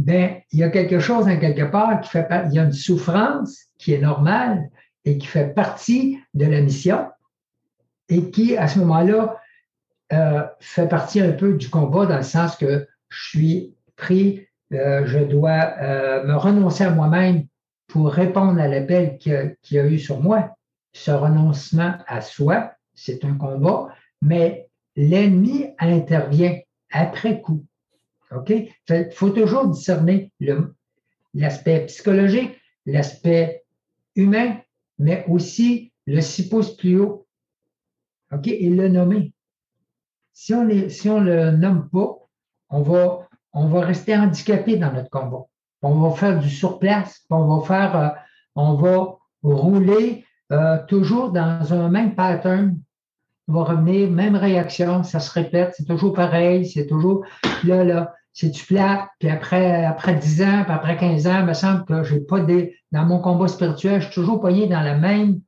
ben, 0.00 0.40
il 0.50 0.58
y 0.58 0.62
a 0.62 0.70
quelque 0.70 0.98
chose 0.98 1.28
en 1.28 1.38
quelque 1.38 1.70
part 1.70 2.00
qui 2.00 2.08
fait 2.08 2.26
il 2.46 2.54
y 2.54 2.58
a 2.58 2.64
une 2.64 2.72
souffrance 2.72 3.66
qui 3.76 3.92
est 3.92 4.00
normale 4.00 4.70
et 5.04 5.18
qui 5.18 5.26
fait 5.26 5.52
partie 5.54 6.18
de 6.32 6.46
la 6.46 6.62
mission 6.62 7.06
et 8.08 8.30
qui, 8.30 8.56
à 8.56 8.66
ce 8.66 8.78
moment-là, 8.78 9.38
euh, 10.14 10.42
fait 10.58 10.88
partie 10.88 11.20
un 11.20 11.32
peu 11.32 11.52
du 11.52 11.68
combat 11.68 12.06
dans 12.06 12.16
le 12.16 12.22
sens 12.22 12.56
que 12.56 12.88
je 13.10 13.28
suis 13.28 13.74
pris, 13.96 14.46
euh, 14.72 15.04
je 15.04 15.18
dois 15.18 15.74
euh, 15.82 16.24
me 16.24 16.34
renoncer 16.34 16.84
à 16.84 16.90
moi-même 16.90 17.44
pour 17.86 18.10
répondre 18.10 18.58
à 18.58 18.68
l'appel 18.68 19.18
qu'il 19.18 19.54
y, 19.70 19.78
a 19.78 19.86
eu 19.86 19.98
sur 19.98 20.20
moi. 20.20 20.56
Ce 20.94 21.10
renoncement 21.10 21.94
à 22.06 22.22
soi, 22.22 22.72
c'est 22.94 23.22
un 23.26 23.34
combat, 23.34 23.88
mais 24.22 24.70
l'ennemi 24.96 25.66
intervient 25.78 26.58
après 26.90 27.42
coup. 27.42 27.66
OK? 28.34 28.50
Il 28.88 29.10
faut 29.12 29.30
toujours 29.30 29.68
discerner 29.68 30.32
l'aspect 31.34 31.86
psychologique, 31.86 32.52
l'aspect 32.86 33.64
humain, 34.16 34.58
mais 34.98 35.24
aussi 35.28 35.92
le 36.06 36.20
six 36.20 36.48
pouces 36.48 36.76
plus 36.76 37.00
haut. 37.00 37.26
OK? 38.32 38.46
Et 38.46 38.70
le 38.70 38.88
nommer. 38.88 39.32
Si 40.32 40.54
on 40.54 40.64
ne 40.64 40.88
si 40.88 41.08
on 41.08 41.20
le 41.20 41.50
nomme 41.50 41.88
pas, 41.90 42.16
on 42.70 42.82
va, 42.82 43.28
on 43.52 43.66
va 43.66 43.80
rester 43.80 44.16
handicapé 44.16 44.76
dans 44.76 44.92
notre 44.92 45.10
combat 45.10 45.46
on 45.82 45.94
va 46.00 46.16
faire 46.16 46.38
du 46.38 46.50
surplace, 46.50 47.24
on 47.30 47.56
va 47.56 47.66
faire, 47.66 47.96
euh, 47.96 48.08
on 48.54 48.74
va 48.74 49.16
rouler 49.42 50.24
euh, 50.52 50.78
toujours 50.86 51.30
dans 51.30 51.72
un 51.72 51.88
même 51.88 52.14
pattern. 52.14 52.78
On 53.48 53.52
va 53.54 53.64
revenir, 53.64 54.10
même 54.10 54.36
réaction, 54.36 55.02
ça 55.02 55.18
se 55.18 55.32
répète, 55.32 55.74
c'est 55.76 55.86
toujours 55.86 56.12
pareil, 56.12 56.68
c'est 56.68 56.86
toujours 56.86 57.24
là, 57.64 57.82
là, 57.82 58.14
c'est 58.32 58.50
du 58.50 58.62
plat, 58.62 59.10
puis 59.18 59.28
après, 59.28 59.84
après 59.84 60.14
10 60.14 60.42
ans, 60.42 60.62
puis 60.64 60.72
après 60.72 60.96
15 60.96 61.26
ans, 61.26 61.40
il 61.40 61.46
me 61.46 61.54
semble 61.54 61.84
que 61.84 62.04
j'ai 62.04 62.20
pas 62.20 62.40
des, 62.40 62.76
dans 62.92 63.04
mon 63.04 63.18
combat 63.18 63.48
spirituel, 63.48 64.00
je 64.00 64.06
suis 64.06 64.14
toujours 64.14 64.40
poigné 64.40 64.66
dans 64.66 64.80
la 64.80 64.96
même 64.96 65.40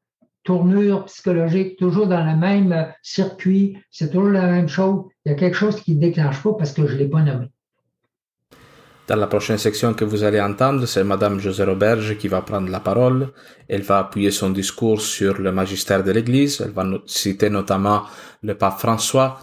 tournure 0.45 1.05
psychologique, 1.05 1.79
toujours 1.79 2.07
dans 2.07 2.25
le 2.25 2.37
même 2.37 2.73
euh, 2.73 2.85
circuit, 3.03 3.79
c'est 3.91 4.11
toujours 4.11 4.31
la 4.31 4.47
même 4.47 4.69
chose. 4.69 5.05
Il 5.25 5.31
y 5.31 5.35
a 5.35 5.39
quelque 5.39 5.57
chose 5.57 5.81
qui 5.81 5.95
ne 5.95 6.01
déclenche 6.01 6.43
pas 6.43 6.53
parce 6.55 6.73
que 6.73 6.87
je 6.87 6.95
ne 6.95 6.99
l'ai 6.99 7.09
pas 7.09 7.23
nommé. 7.23 7.47
Dans 9.09 9.17
la 9.17 9.27
prochaine 9.27 9.59
section 9.59 9.95
que 9.95 10.05
vous 10.05 10.23
allez 10.23 10.41
entendre, 10.41 10.87
c'est 10.87 11.05
Madame 11.05 11.39
José 11.39 11.65
Roberge 11.65 12.17
qui 12.19 12.29
va 12.29 12.41
prendre 12.41 12.69
la 12.69 12.81
parole. 12.81 13.33
Elle 13.69 13.83
va 13.83 13.99
appuyer 13.99 14.31
son 14.31 14.51
discours 14.51 15.01
sur 15.01 15.41
le 15.41 15.53
magistère 15.53 16.05
de 16.05 16.13
l'Église. 16.13 16.61
Elle 16.65 16.71
va 16.71 16.85
citer 17.07 17.51
notamment 17.51 18.03
le 18.43 18.55
pape 18.57 18.79
François 18.79 19.41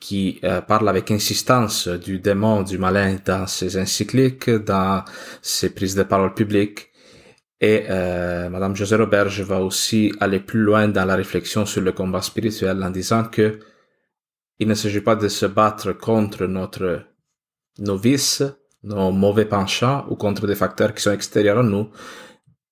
qui 0.00 0.38
euh, 0.44 0.60
parle 0.60 0.88
avec 0.88 1.10
insistance 1.10 1.88
du 1.88 2.18
démon, 2.18 2.62
du 2.62 2.78
malin 2.78 3.16
dans 3.24 3.46
ses 3.46 3.80
encycliques, 3.80 4.50
dans 4.50 5.04
ses 5.42 5.70
prises 5.70 5.94
de 5.94 6.02
parole 6.02 6.34
publiques. 6.34 6.90
Et 7.60 7.84
euh, 7.88 8.50
Madame 8.50 8.76
José 8.76 8.96
Roberge 8.96 9.40
va 9.40 9.60
aussi 9.62 10.12
aller 10.20 10.40
plus 10.40 10.60
loin 10.60 10.88
dans 10.88 11.06
la 11.06 11.16
réflexion 11.16 11.64
sur 11.64 11.80
le 11.80 11.92
combat 11.92 12.20
spirituel 12.20 12.82
en 12.82 12.90
disant 12.90 13.24
que 13.24 13.58
il 14.58 14.68
ne 14.68 14.74
s'agit 14.74 15.00
pas 15.00 15.16
de 15.16 15.28
se 15.28 15.46
battre 15.46 15.92
contre 15.92 16.46
notre 16.46 17.02
novice, 17.78 18.42
nos 18.82 19.10
mauvais 19.10 19.44
penchants 19.44 20.06
ou 20.08 20.16
contre 20.16 20.46
des 20.46 20.54
facteurs 20.54 20.94
qui 20.94 21.02
sont 21.02 21.12
extérieurs 21.12 21.58
à 21.58 21.62
nous, 21.62 21.90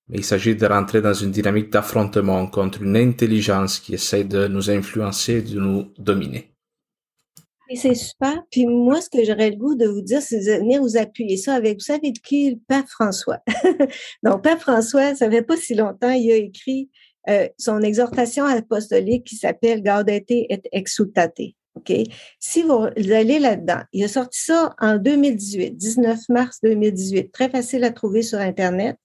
mais 0.09 0.17
il 0.17 0.23
s'agit 0.23 0.55
de 0.55 0.65
rentrer 0.65 1.01
dans 1.01 1.13
une 1.13 1.31
dynamique 1.31 1.71
d'affrontement 1.71 2.47
contre 2.47 2.81
une 2.81 2.97
intelligence 2.97 3.79
qui 3.79 3.95
essaie 3.95 4.23
de 4.23 4.47
nous 4.47 4.69
influencer, 4.69 5.41
de 5.41 5.59
nous 5.59 5.91
dominer. 5.97 6.54
Et 7.69 7.75
c'est 7.75 7.95
super. 7.95 8.43
Puis 8.51 8.67
moi, 8.67 9.01
ce 9.01 9.09
que 9.09 9.23
j'aurais 9.23 9.49
le 9.49 9.55
goût 9.55 9.75
de 9.75 9.87
vous 9.87 10.01
dire, 10.01 10.21
c'est 10.21 10.39
de 10.39 10.59
venir 10.59 10.81
vous 10.81 10.97
appuyer 10.97 11.37
ça 11.37 11.55
avec, 11.55 11.75
vous 11.75 11.85
savez 11.85 12.11
de 12.11 12.19
qui? 12.19 12.51
Le 12.51 12.59
Pape 12.67 12.87
François? 12.87 13.39
Donc, 14.23 14.43
Pape 14.43 14.59
François, 14.59 15.15
ça 15.15 15.29
fait 15.29 15.41
pas 15.41 15.57
si 15.57 15.73
longtemps, 15.73 16.11
il 16.11 16.31
a 16.31 16.35
écrit 16.35 16.89
euh, 17.29 17.47
son 17.57 17.81
exhortation 17.81 18.45
apostolique 18.45 19.25
qui 19.25 19.35
s'appelle 19.35 19.81
Gaudete 19.81 20.29
et 20.29 20.61
Exultate. 20.71 21.55
OK? 21.75 21.91
Si 22.39 22.61
vous 22.61 22.85
allez 23.11 23.39
là-dedans, 23.39 23.81
il 23.91 24.03
a 24.03 24.07
sorti 24.07 24.39
ça 24.39 24.75
en 24.79 24.97
2018, 24.97 25.75
19 25.75 26.19
mars 26.29 26.59
2018, 26.63 27.31
très 27.31 27.49
facile 27.49 27.83
à 27.83 27.91
trouver 27.91 28.21
sur 28.21 28.39
Internet. 28.39 28.95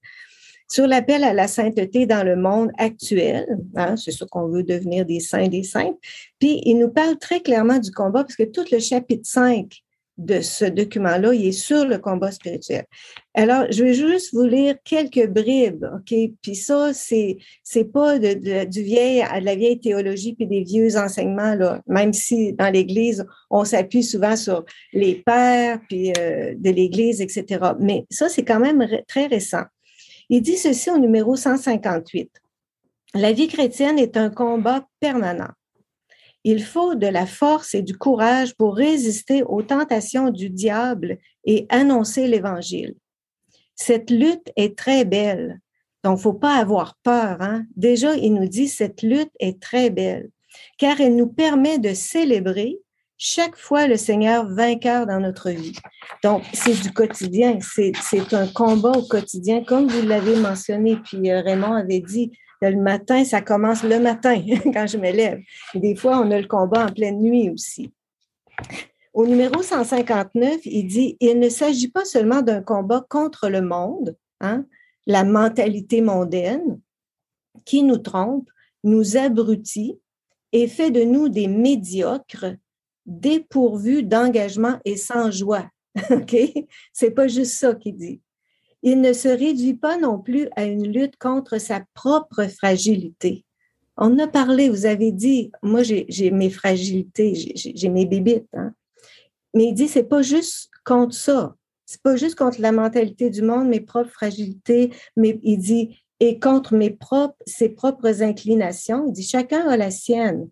Sur 0.70 0.86
l'appel 0.86 1.24
à 1.24 1.34
la 1.34 1.48
sainteté 1.48 2.06
dans 2.06 2.24
le 2.24 2.36
monde 2.36 2.70
actuel. 2.78 3.58
Hein, 3.76 3.96
c'est 3.96 4.12
sûr 4.12 4.28
qu'on 4.30 4.48
veut 4.48 4.62
devenir 4.62 5.04
des 5.04 5.20
saints, 5.20 5.48
des 5.48 5.64
saintes. 5.64 5.98
Puis 6.38 6.62
il 6.64 6.76
nous 6.76 6.90
parle 6.90 7.18
très 7.18 7.40
clairement 7.40 7.78
du 7.78 7.90
combat, 7.90 8.22
parce 8.24 8.36
que 8.36 8.44
tout 8.44 8.64
le 8.70 8.78
chapitre 8.78 9.28
5 9.28 9.82
de 10.20 10.40
ce 10.42 10.66
document-là, 10.66 11.32
il 11.32 11.46
est 11.46 11.52
sur 11.52 11.86
le 11.86 11.98
combat 11.98 12.30
spirituel. 12.30 12.84
Alors, 13.34 13.64
je 13.70 13.82
vais 13.82 13.94
juste 13.94 14.34
vous 14.34 14.44
lire 14.44 14.76
quelques 14.84 15.26
bribes, 15.28 15.86
OK? 15.94 16.14
Puis 16.42 16.54
ça, 16.54 16.92
c'est, 16.92 17.38
c'est 17.62 17.90
pas 17.90 18.18
de, 18.18 18.64
du 18.64 18.82
vieil, 18.82 19.22
de 19.22 19.44
la 19.44 19.54
vieille 19.54 19.80
théologie 19.80 20.34
puis 20.34 20.46
des 20.46 20.62
vieux 20.62 20.96
enseignements, 20.98 21.54
là, 21.54 21.80
même 21.86 22.12
si 22.12 22.52
dans 22.52 22.70
l'Église, 22.70 23.24
on 23.48 23.64
s'appuie 23.64 24.04
souvent 24.04 24.36
sur 24.36 24.64
les 24.92 25.14
pères 25.14 25.80
puis 25.88 26.12
euh, 26.18 26.54
de 26.56 26.70
l'Église, 26.70 27.22
etc. 27.22 27.72
Mais 27.80 28.04
ça, 28.10 28.28
c'est 28.28 28.44
quand 28.44 28.60
même 28.60 28.86
très 29.08 29.26
récent. 29.26 29.64
Il 30.32 30.42
dit 30.42 30.56
ceci 30.56 30.90
au 30.90 30.98
numéro 30.98 31.34
158. 31.34 32.30
La 33.14 33.32
vie 33.32 33.48
chrétienne 33.48 33.98
est 33.98 34.16
un 34.16 34.30
combat 34.30 34.86
permanent. 35.00 35.50
Il 36.44 36.62
faut 36.62 36.94
de 36.94 37.08
la 37.08 37.26
force 37.26 37.74
et 37.74 37.82
du 37.82 37.98
courage 37.98 38.54
pour 38.54 38.76
résister 38.76 39.42
aux 39.42 39.62
tentations 39.62 40.30
du 40.30 40.48
diable 40.48 41.18
et 41.44 41.66
annoncer 41.68 42.28
l'Évangile. 42.28 42.94
Cette 43.74 44.08
lutte 44.08 44.52
est 44.54 44.78
très 44.78 45.04
belle. 45.04 45.58
Donc, 46.04 46.20
faut 46.20 46.32
pas 46.32 46.54
avoir 46.54 46.96
peur. 47.02 47.42
Hein? 47.42 47.64
Déjà, 47.74 48.14
il 48.14 48.32
nous 48.32 48.46
dit 48.46 48.68
cette 48.68 49.02
lutte 49.02 49.32
est 49.40 49.60
très 49.60 49.90
belle, 49.90 50.30
car 50.78 51.00
elle 51.00 51.16
nous 51.16 51.26
permet 51.26 51.80
de 51.80 51.92
célébrer 51.92 52.78
chaque 53.22 53.56
fois 53.56 53.86
le 53.86 53.98
Seigneur 53.98 54.48
vainqueur 54.48 55.06
dans 55.06 55.20
notre 55.20 55.50
vie. 55.50 55.76
Donc, 56.24 56.42
c'est 56.54 56.80
du 56.80 56.90
quotidien, 56.90 57.58
c'est 57.60 58.32
un 58.32 58.46
combat 58.46 58.92
au 58.92 59.02
quotidien, 59.02 59.62
comme 59.62 59.86
vous 59.88 60.06
l'avez 60.06 60.36
mentionné, 60.36 60.96
puis 61.04 61.30
euh, 61.30 61.42
Raymond 61.42 61.74
avait 61.74 62.00
dit, 62.00 62.32
le 62.62 62.76
matin, 62.76 63.22
ça 63.26 63.42
commence 63.42 63.82
le 63.82 64.00
matin 64.00 64.42
quand 64.72 64.86
je 64.86 64.96
me 64.96 65.12
lève. 65.12 65.38
Des 65.74 65.94
fois, 65.94 66.18
on 66.18 66.30
a 66.30 66.40
le 66.40 66.48
combat 66.48 66.86
en 66.86 66.92
pleine 66.92 67.20
nuit 67.20 67.50
aussi. 67.50 67.92
Au 69.12 69.26
numéro 69.26 69.62
159, 69.62 70.60
il 70.64 70.86
dit, 70.86 71.18
il 71.20 71.38
ne 71.38 71.50
s'agit 71.50 71.88
pas 71.88 72.06
seulement 72.06 72.40
d'un 72.40 72.62
combat 72.62 73.04
contre 73.06 73.50
le 73.50 73.60
monde, 73.60 74.16
hein, 74.40 74.64
la 75.06 75.24
mentalité 75.24 76.00
mondaine, 76.00 76.80
qui 77.66 77.82
nous 77.82 77.98
trompe, 77.98 78.48
nous 78.82 79.18
abrutit 79.18 80.00
et 80.52 80.68
fait 80.68 80.90
de 80.90 81.02
nous 81.02 81.28
des 81.28 81.48
médiocres, 81.48 82.46
dépourvus 83.06 84.02
d'engagement 84.02 84.78
et 84.84 84.96
sans 84.96 85.30
joie. 85.30 85.68
OK? 86.10 86.36
C'est 86.92 87.10
pas 87.10 87.28
juste 87.28 87.54
ça 87.54 87.74
qu'il 87.74 87.96
dit 87.96 88.20
il 88.82 89.00
ne 89.00 89.12
se 89.12 89.28
réduit 89.28 89.74
pas 89.74 89.98
non 89.98 90.18
plus 90.18 90.48
à 90.56 90.64
une 90.64 90.90
lutte 90.90 91.16
contre 91.16 91.58
sa 91.58 91.84
propre 91.94 92.46
fragilité. 92.46 93.44
On 93.96 94.18
a 94.18 94.26
parlé, 94.26 94.70
vous 94.70 94.86
avez 94.86 95.12
dit, 95.12 95.52
moi 95.62 95.82
j'ai 95.82 96.30
mes 96.30 96.50
fragilités, 96.50 97.34
j'ai 97.34 97.88
mes 97.90 98.06
bébites, 98.06 98.48
hein. 98.54 98.72
mais 99.54 99.66
il 99.66 99.74
dit 99.74 99.88
c'est 99.88 100.04
pas 100.04 100.22
juste 100.22 100.70
contre 100.84 101.14
ça, 101.14 101.54
c'est 101.84 102.00
pas 102.00 102.16
juste 102.16 102.36
contre 102.36 102.62
la 102.62 102.72
mentalité 102.72 103.28
du 103.28 103.42
monde, 103.42 103.68
mes 103.68 103.80
propres 103.80 104.10
fragilités, 104.10 104.90
mais 105.16 105.38
il 105.42 105.58
dit 105.58 106.02
et 106.20 106.38
contre 106.38 106.74
mes 106.74 106.90
propres, 106.90 107.36
ses 107.46 107.70
propres 107.70 108.22
inclinations. 108.22 109.06
Il 109.08 109.12
dit 109.12 109.22
chacun 109.22 109.66
a 109.68 109.76
la 109.76 109.90
sienne, 109.90 110.48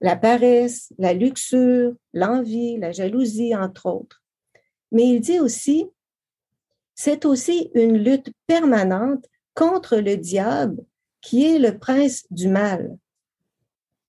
la 0.00 0.16
paresse, 0.16 0.92
la 0.98 1.12
luxure, 1.12 1.94
l'envie, 2.12 2.78
la 2.78 2.92
jalousie, 2.92 3.54
entre 3.54 3.86
autres. 3.86 4.22
Mais 4.92 5.08
il 5.08 5.20
dit 5.20 5.40
aussi 5.40 5.86
c'est 6.96 7.26
aussi 7.26 7.70
une 7.74 7.98
lutte 7.98 8.32
permanente 8.46 9.26
contre 9.54 9.98
le 9.98 10.16
diable 10.16 10.82
qui 11.20 11.44
est 11.44 11.58
le 11.58 11.78
prince 11.78 12.24
du 12.30 12.48
mal. 12.48 12.96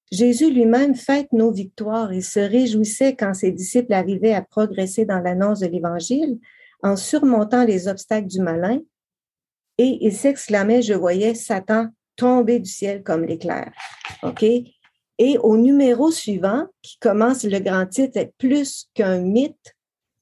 Jésus 0.10 0.52
lui-même 0.52 0.96
fête 0.96 1.34
nos 1.34 1.52
victoires 1.52 2.14
et 2.14 2.22
se 2.22 2.40
réjouissait 2.40 3.16
quand 3.16 3.34
ses 3.34 3.52
disciples 3.52 3.94
arrivaient 3.94 4.34
à 4.34 4.42
progresser 4.42 5.04
dans 5.04 5.20
l'annonce 5.20 5.60
de 5.60 5.68
l'Évangile 5.68 6.40
en 6.82 6.96
surmontant 6.96 7.66
les 7.66 7.90
obstacles 7.90 8.28
du 8.28 8.40
malin. 8.40 8.80
Et 9.78 9.98
il 10.02 10.14
s'exclamait, 10.14 10.82
je 10.82 10.94
voyais 10.94 11.36
Satan 11.36 11.90
tomber 12.16 12.60
du 12.60 12.70
ciel 12.70 13.04
comme 13.04 13.26
l'éclair. 13.26 13.74
Et 15.20 15.38
au 15.40 15.58
numéro 15.58 16.12
suivant, 16.12 16.66
qui 16.82 16.98
commence 17.00 17.44
le 17.44 17.60
grand 17.60 17.88
titre, 17.88 18.20
plus 18.38 18.88
qu'un 18.94 19.20
mythe, 19.20 19.76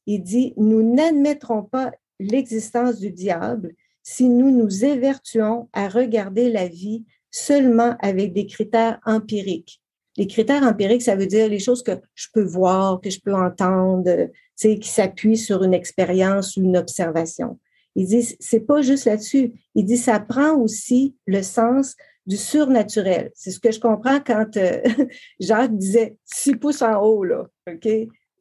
il 0.05 0.23
dit, 0.23 0.53
nous 0.57 0.83
n'admettrons 0.83 1.63
pas 1.63 1.91
l'existence 2.19 2.99
du 2.99 3.11
diable 3.11 3.73
si 4.03 4.29
nous 4.29 4.51
nous 4.51 4.85
évertuons 4.85 5.67
à 5.73 5.89
regarder 5.89 6.49
la 6.49 6.67
vie 6.67 7.03
seulement 7.31 7.95
avec 7.99 8.33
des 8.33 8.45
critères 8.45 8.99
empiriques. 9.05 9.81
Les 10.15 10.27
critères 10.27 10.63
empiriques, 10.63 11.01
ça 11.01 11.15
veut 11.15 11.27
dire 11.27 11.49
les 11.49 11.59
choses 11.59 11.83
que 11.83 11.99
je 12.13 12.27
peux 12.33 12.43
voir, 12.43 13.01
que 13.01 13.09
je 13.09 13.19
peux 13.19 13.33
entendre, 13.33 14.29
qui 14.57 14.87
s'appuient 14.87 15.37
sur 15.37 15.63
une 15.63 15.73
expérience 15.73 16.55
ou 16.55 16.61
une 16.63 16.77
observation. 16.77 17.59
Il 17.95 18.07
dit, 18.07 18.35
c'est 18.39 18.61
pas 18.61 18.81
juste 18.81 19.05
là-dessus. 19.05 19.53
Il 19.73 19.85
dit, 19.85 19.97
ça 19.97 20.19
prend 20.19 20.55
aussi 20.55 21.15
le 21.25 21.41
sens 21.41 21.95
du 22.25 22.37
surnaturel. 22.37 23.31
C'est 23.35 23.51
ce 23.51 23.59
que 23.59 23.71
je 23.71 23.79
comprends 23.79 24.19
quand 24.19 24.57
euh, 24.57 24.81
Jacques 25.39 25.77
disait 25.77 26.17
six 26.25 26.55
pouces 26.55 26.81
en 26.81 27.01
haut, 27.01 27.23
là. 27.23 27.47
OK? 27.71 27.87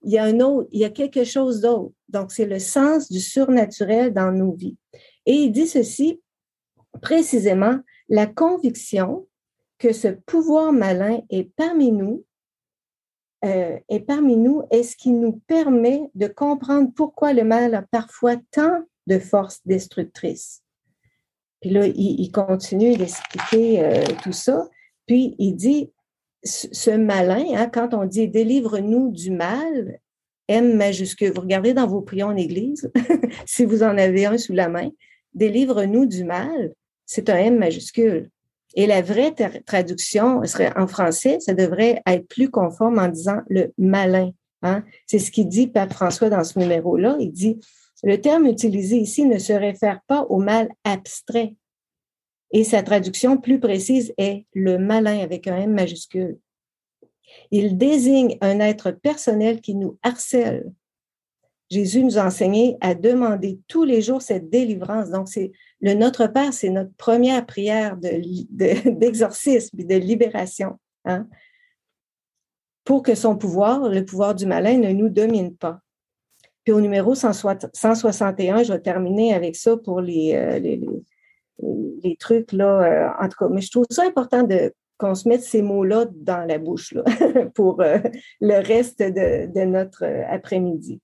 il 0.04 0.12
y 0.12 0.18
a 0.18 0.24
un 0.24 0.40
autre, 0.40 0.68
il 0.70 0.80
y 0.80 0.84
a 0.84 0.90
quelque 0.90 1.24
chose 1.24 1.60
d'autre. 1.60 1.94
Donc, 2.08 2.30
c'est 2.30 2.46
le 2.46 2.58
sens 2.58 3.10
du 3.10 3.20
surnaturel 3.20 4.12
dans 4.12 4.30
nos 4.30 4.52
vies. 4.52 4.76
Et 5.26 5.32
il 5.32 5.50
dit 5.50 5.66
ceci, 5.66 6.20
précisément, 7.00 7.80
la 8.08 8.26
conviction 8.26 9.26
que 9.78 9.92
ce 9.92 10.08
pouvoir 10.08 10.72
malin 10.72 11.20
est 11.30 11.50
parmi 11.56 11.90
nous, 11.90 12.24
euh, 13.44 13.78
est 13.88 14.00
parmi 14.00 14.36
nous, 14.36 14.62
est 14.70 14.82
ce 14.82 14.96
qui 14.96 15.10
nous 15.10 15.40
permet 15.46 16.10
de 16.14 16.26
comprendre 16.26 16.90
pourquoi 16.94 17.32
le 17.32 17.44
mal 17.44 17.74
a 17.74 17.82
parfois 17.82 18.36
tant 18.50 18.84
de 19.06 19.18
force 19.18 19.60
destructrice. 19.64 20.62
Puis 21.64 21.72
là, 21.72 21.86
il, 21.86 22.30
continue 22.30 22.94
d'expliquer 22.94 23.82
euh, 23.82 24.04
tout 24.22 24.34
ça. 24.34 24.68
Puis 25.06 25.34
il 25.38 25.54
dit, 25.54 25.90
ce 26.42 26.90
malin, 26.90 27.42
hein, 27.54 27.70
quand 27.72 27.94
on 27.94 28.04
dit 28.04 28.28
délivre-nous 28.28 29.10
du 29.10 29.30
mal, 29.30 29.98
M 30.46 30.76
majuscule, 30.76 31.32
vous 31.32 31.40
regardez 31.40 31.72
dans 31.72 31.86
vos 31.86 32.02
prions 32.02 32.26
en 32.26 32.36
Église, 32.36 32.92
si 33.46 33.64
vous 33.64 33.82
en 33.82 33.96
avez 33.96 34.26
un 34.26 34.36
sous 34.36 34.52
la 34.52 34.68
main, 34.68 34.90
délivre-nous 35.32 36.04
du 36.04 36.24
mal, 36.24 36.74
c'est 37.06 37.30
un 37.30 37.38
M 37.38 37.56
majuscule. 37.56 38.28
Et 38.74 38.86
la 38.86 39.00
vraie 39.00 39.34
traduction 39.64 40.44
serait 40.44 40.76
en 40.76 40.86
français, 40.86 41.38
ça 41.40 41.54
devrait 41.54 42.02
être 42.06 42.28
plus 42.28 42.50
conforme 42.50 42.98
en 42.98 43.08
disant 43.08 43.38
le 43.48 43.72
malin. 43.78 44.32
Hein. 44.60 44.84
C'est 45.06 45.18
ce 45.18 45.30
qu'il 45.30 45.48
dit 45.48 45.68
Pape 45.68 45.94
François 45.94 46.28
dans 46.28 46.44
ce 46.44 46.58
numéro-là. 46.58 47.16
Il 47.20 47.32
dit 47.32 47.58
le 48.04 48.20
terme 48.20 48.46
utilisé 48.46 48.98
ici 48.98 49.24
ne 49.24 49.38
se 49.38 49.54
réfère 49.54 50.00
pas 50.06 50.22
au 50.24 50.38
mal 50.38 50.68
abstrait, 50.84 51.56
et 52.52 52.62
sa 52.62 52.82
traduction 52.82 53.38
plus 53.38 53.58
précise 53.58 54.12
est 54.18 54.46
le 54.52 54.78
malin 54.78 55.18
avec 55.18 55.48
un 55.48 55.56
M 55.56 55.72
majuscule. 55.72 56.38
Il 57.50 57.78
désigne 57.78 58.36
un 58.42 58.60
être 58.60 58.92
personnel 58.92 59.60
qui 59.60 59.74
nous 59.74 59.98
harcèle. 60.02 60.70
Jésus 61.70 62.04
nous 62.04 62.18
a 62.18 62.26
enseigné 62.26 62.76
à 62.80 62.94
demander 62.94 63.58
tous 63.66 63.84
les 63.84 64.02
jours 64.02 64.22
cette 64.22 64.50
délivrance. 64.50 65.10
Donc, 65.10 65.28
c'est 65.28 65.50
le 65.80 65.94
Notre 65.94 66.26
Père, 66.26 66.52
c'est 66.52 66.68
notre 66.68 66.94
première 66.96 67.44
prière 67.46 67.96
d'exorcisme 68.00 69.78
de, 69.78 69.82
de, 69.82 69.88
de 69.88 69.94
libération. 69.94 70.78
Hein? 71.06 71.26
Pour 72.84 73.02
que 73.02 73.14
son 73.14 73.36
pouvoir, 73.36 73.88
le 73.88 74.04
pouvoir 74.04 74.34
du 74.34 74.44
malin, 74.44 74.76
ne 74.76 74.92
nous 74.92 75.08
domine 75.08 75.56
pas. 75.56 75.80
Puis 76.64 76.72
au 76.72 76.80
numéro 76.80 77.14
161, 77.14 78.62
je 78.62 78.72
vais 78.72 78.80
terminer 78.80 79.34
avec 79.34 79.54
ça 79.54 79.76
pour 79.76 80.00
les, 80.00 80.34
euh, 80.34 80.58
les, 82.02 82.16
trucs, 82.16 82.52
là, 82.52 82.80
euh, 82.82 83.24
en 83.24 83.28
tout 83.28 83.36
cas. 83.38 83.48
Mais 83.48 83.60
je 83.60 83.70
trouve 83.70 83.86
ça 83.90 84.04
important 84.04 84.42
de, 84.42 84.72
qu'on 84.98 85.14
se 85.14 85.28
mette 85.28 85.42
ces 85.42 85.62
mots-là 85.62 86.06
dans 86.12 86.46
la 86.46 86.58
bouche 86.58 86.92
là, 86.92 87.04
pour 87.54 87.80
euh, 87.80 87.98
le 88.40 88.64
reste 88.64 89.00
de, 89.00 89.64
notre 89.64 90.04
euh, 90.04 90.24
après-midi. 90.28 91.00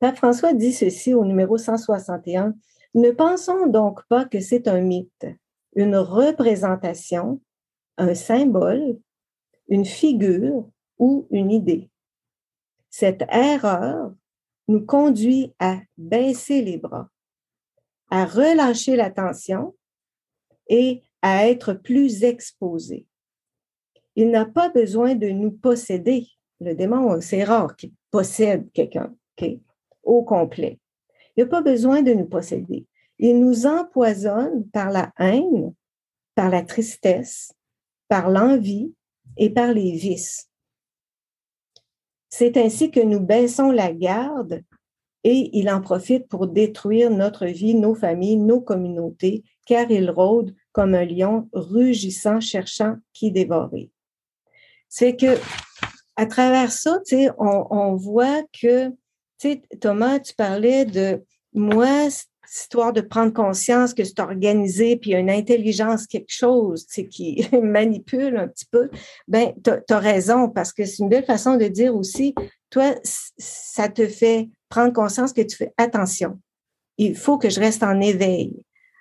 Pape 0.00 0.16
François 0.16 0.52
dit 0.52 0.72
ceci 0.72 1.12
au 1.12 1.24
numéro 1.24 1.58
161. 1.58 2.54
Ne 2.94 3.10
pensons 3.10 3.66
donc 3.66 4.00
pas 4.08 4.24
que 4.24 4.40
c'est 4.40 4.68
un 4.68 4.80
mythe, 4.80 5.26
une 5.74 5.96
représentation, 5.96 7.40
un 7.96 8.14
symbole, 8.14 8.98
une 9.68 9.84
figure 9.84 10.68
ou 10.98 11.26
une 11.30 11.50
idée. 11.50 11.90
Cette 12.90 13.24
erreur 13.30 14.12
nous 14.68 14.84
conduit 14.84 15.52
à 15.58 15.80
baisser 15.96 16.62
les 16.62 16.78
bras 16.78 17.10
à 18.10 18.24
relâcher 18.24 18.96
l'attention 18.96 19.74
et 20.68 21.02
à 21.22 21.48
être 21.48 21.74
plus 21.74 22.24
exposé. 22.24 23.06
Il 24.16 24.30
n'a 24.30 24.44
pas 24.46 24.68
besoin 24.68 25.14
de 25.14 25.28
nous 25.28 25.52
posséder. 25.52 26.26
Le 26.60 26.74
démon, 26.74 27.20
c'est 27.20 27.44
rare 27.44 27.76
qu'il 27.76 27.92
possède 28.10 28.70
quelqu'un 28.72 29.14
au 30.02 30.24
complet. 30.24 30.80
Il 31.36 31.44
n'a 31.44 31.50
pas 31.50 31.62
besoin 31.62 32.02
de 32.02 32.12
nous 32.12 32.26
posséder. 32.26 32.86
il 33.20 33.40
nous 33.40 33.66
empoisonne 33.66 34.68
par 34.70 34.90
la 34.90 35.12
haine, 35.18 35.74
par 36.34 36.50
la 36.50 36.62
tristesse, 36.62 37.52
par 38.08 38.30
l'envie 38.30 38.94
et 39.36 39.50
par 39.50 39.72
les 39.72 39.92
vices. 39.92 40.47
C'est 42.28 42.56
ainsi 42.56 42.90
que 42.90 43.00
nous 43.00 43.20
baissons 43.20 43.70
la 43.70 43.92
garde 43.92 44.62
et 45.24 45.50
il 45.52 45.70
en 45.70 45.80
profite 45.80 46.28
pour 46.28 46.46
détruire 46.46 47.10
notre 47.10 47.46
vie, 47.46 47.74
nos 47.74 47.94
familles, 47.94 48.36
nos 48.36 48.60
communautés, 48.60 49.44
car 49.66 49.90
il 49.90 50.10
rôde 50.10 50.54
comme 50.72 50.94
un 50.94 51.04
lion 51.04 51.48
rugissant, 51.52 52.40
cherchant 52.40 52.96
qui 53.12 53.32
dévorer. 53.32 53.90
C'est 54.88 55.16
que 55.16 55.38
à 56.16 56.26
travers 56.26 56.72
ça, 56.72 57.00
on, 57.38 57.66
on 57.70 57.94
voit 57.94 58.42
que, 58.60 58.92
Thomas, 59.80 60.18
tu 60.18 60.34
parlais 60.34 60.84
de 60.84 61.22
moi, 61.52 62.08
histoire 62.50 62.92
de 62.92 63.00
prendre 63.00 63.32
conscience 63.32 63.94
que 63.94 64.04
c'est 64.04 64.20
organisé, 64.20 64.96
puis 64.96 65.12
une 65.14 65.30
intelligence, 65.30 66.06
quelque 66.06 66.32
chose 66.32 66.86
qui 66.86 67.46
manipule 67.62 68.36
un 68.36 68.48
petit 68.48 68.66
peu, 68.70 68.90
ben, 69.26 69.52
tu 69.62 69.70
as, 69.70 69.98
raison, 69.98 70.48
parce 70.48 70.72
que 70.72 70.84
c'est 70.84 71.02
une 71.02 71.08
belle 71.08 71.24
façon 71.24 71.56
de 71.56 71.66
dire 71.66 71.94
aussi, 71.94 72.34
toi, 72.70 72.94
ça 73.04 73.88
te 73.88 74.06
fait 74.06 74.48
prendre 74.68 74.92
conscience 74.92 75.32
que 75.32 75.42
tu 75.42 75.56
fais 75.56 75.72
attention. 75.76 76.38
Il 76.96 77.16
faut 77.16 77.38
que 77.38 77.50
je 77.50 77.60
reste 77.60 77.82
en 77.82 78.00
éveil. 78.00 78.56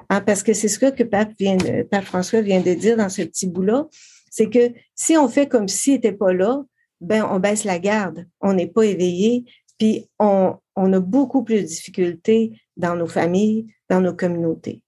Hein, 0.10 0.22
parce 0.22 0.42
que 0.42 0.54
c'est 0.54 0.70
ce 0.70 0.80
que 0.80 1.04
Pape, 1.04 1.34
vient 1.38 1.58
Pape 1.92 2.06
François 2.06 2.42
vient 2.42 2.62
de 2.62 2.74
dire 2.74 2.96
dans 2.96 3.10
ce 3.10 3.24
petit 3.24 3.48
bout-là, 3.48 3.88
c'est 4.32 4.50
que 4.50 4.72
si 4.96 5.18
on 5.18 5.28
fait 5.28 5.48
comme 5.48 5.68
s'il 5.68 5.94
n'était 5.94 6.14
pas 6.14 6.32
là, 6.32 6.64
ben 7.02 7.28
on 7.30 7.40
baisse 7.40 7.64
la 7.64 7.80
garde, 7.80 8.26
on 8.40 8.54
n'est 8.54 8.68
pas 8.68 8.84
éveillé, 8.84 9.46
puis 9.78 10.10
on, 10.20 10.56
on 10.78 10.94
a 10.94 11.00
beaucoup 11.00 11.44
plus 11.44 11.62
de 11.62 11.68
difficultés 11.68 12.62
dans 12.78 12.96
nos 12.96 13.08
familles, 13.08 13.68
dans 13.90 14.00
nos 14.00 14.14
communautés. 14.14 14.82